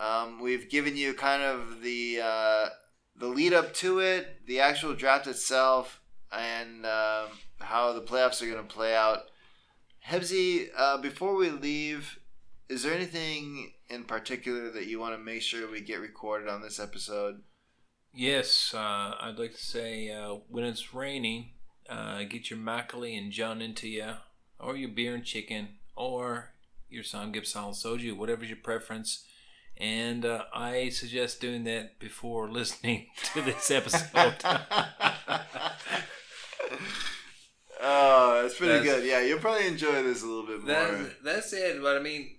[0.00, 2.68] Um, we've given you kind of the uh,
[3.16, 6.00] the lead up to it, the actual draft itself,
[6.32, 7.28] and um,
[7.60, 9.20] how the playoffs are going to play out.
[10.08, 12.18] Hebsy, uh, before we leave,
[12.68, 16.62] is there anything in particular that you want to make sure we get recorded on
[16.62, 17.42] this episode?
[18.14, 21.50] Yes, uh, I'd like to say uh, when it's raining,
[21.88, 24.12] uh, get your makgeolli and jeon into you,
[24.58, 26.50] or your beer and chicken, or
[26.90, 29.24] your Sam Gibson soju, whatever's your preference.
[29.78, 34.34] And uh, I suggest doing that before listening to this episode.
[37.84, 39.04] Oh, that's pretty That's- good.
[39.08, 40.66] Yeah, you'll probably enjoy this a little bit more.
[40.68, 41.82] That's, that's it.
[41.82, 42.36] But I mean,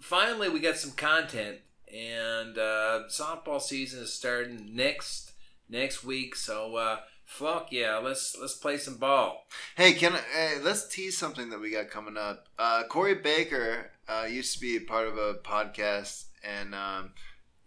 [0.00, 1.60] finally we got some content,
[1.92, 5.32] and uh, softball season is starting next
[5.68, 6.34] next week.
[6.34, 9.46] So uh, fuck yeah, let's let's play some ball.
[9.76, 12.46] hey, can I, hey, let's tease something that we got coming up.
[12.58, 17.12] Uh, Corey Baker uh, used to be part of a podcast and um,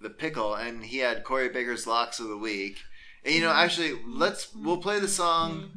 [0.02, 2.80] the Pickle, and he had Corey Baker's locks of the week.
[3.24, 5.72] And you know, actually, let's we'll play the song.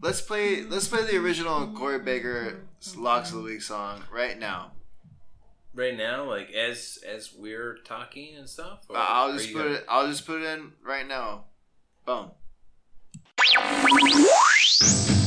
[0.00, 4.72] Let's play let's play the original Corey Baker's locks of the week song right now.
[5.74, 8.80] Right now, like as as we're talking and stuff.
[8.90, 9.86] or I'll just put gonna- it.
[9.88, 11.44] I'll just put it in right now.
[12.04, 12.32] Boom.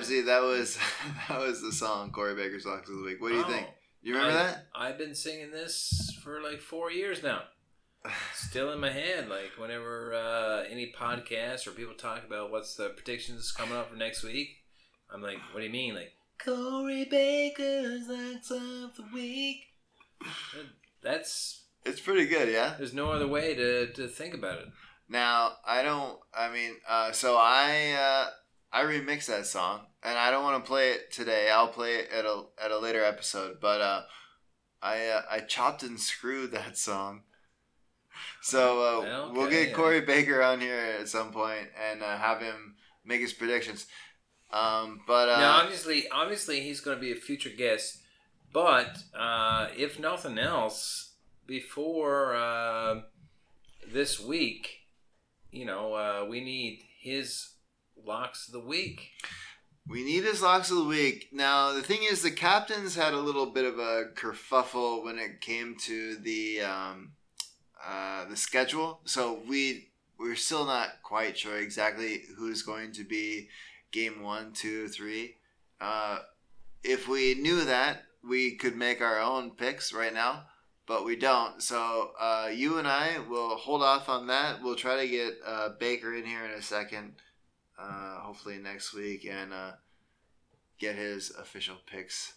[0.00, 0.78] Hebsy, that was
[1.28, 3.20] that was the song Corey Baker's locks of the week.
[3.20, 3.48] What do you Oh.
[3.50, 3.66] think?
[4.02, 4.66] You remember I- that?
[4.74, 7.42] I've been singing this for like four years now.
[8.34, 9.28] Still in my head.
[9.28, 13.96] Like whenever uh, any podcast or people talk about what's the predictions coming up for
[13.96, 14.48] next week,
[15.12, 15.94] I'm like, what do you mean?
[15.94, 19.64] Like Corey Baker's locks of the week.
[21.02, 22.74] That's It's pretty good, yeah.
[22.78, 24.66] there's no other way to, to think about it.
[25.08, 26.18] Now I don't.
[26.36, 28.30] I mean, uh, so I uh,
[28.72, 31.50] I remixed that song, and I don't want to play it today.
[31.50, 33.58] I'll play it at a at a later episode.
[33.60, 34.02] But uh,
[34.82, 37.22] I uh, I chopped and screwed that song.
[38.42, 42.16] So uh, Well, we'll okay, get Corey Baker on here at some point and uh,
[42.16, 43.86] have him make his predictions.
[44.50, 47.98] Um, but uh, now, obviously, obviously, he's going to be a future guest.
[48.52, 51.12] But uh, if nothing else,
[51.46, 53.00] before uh,
[53.92, 54.80] this week,
[55.50, 57.50] you know, uh, we need his
[58.04, 59.10] locks of the week.
[59.88, 61.28] We need his locks of the week.
[61.32, 65.40] Now, the thing is, the captains had a little bit of a kerfuffle when it
[65.40, 67.12] came to the um,
[67.86, 69.00] uh, the schedule.
[69.04, 69.88] So we
[70.18, 73.48] we're still not quite sure exactly who's going to be
[73.92, 75.36] game one, two, three.
[75.80, 76.18] Uh,
[76.82, 80.44] if we knew that, we could make our own picks right now,
[80.86, 81.62] but we don't.
[81.62, 84.62] So uh, you and I will hold off on that.
[84.62, 87.14] We'll try to get uh, Baker in here in a second,
[87.78, 89.72] uh, hopefully next week, and uh,
[90.78, 92.34] get his official picks.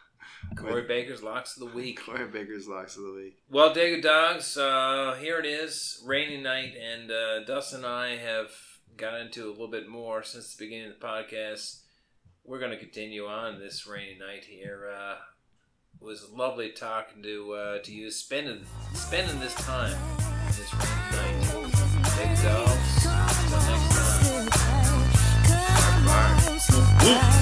[0.56, 2.00] Corey Baker's locks of the week.
[2.04, 3.42] Corey Baker's locks of the week.
[3.50, 8.50] Well, Daegu Dogs, uh, here it is, rainy night, and uh, Dustin and I have
[8.96, 11.82] got into a little bit more since the beginning of the podcast.
[12.44, 14.90] We're going to continue on this rainy night here.
[14.96, 15.16] Uh,
[16.00, 18.64] it was lovely talking to uh, to you, spending
[18.94, 19.96] spending this time
[20.48, 21.72] this rainy night.
[22.16, 22.65] Daegu Dogs,
[27.06, 27.35] time.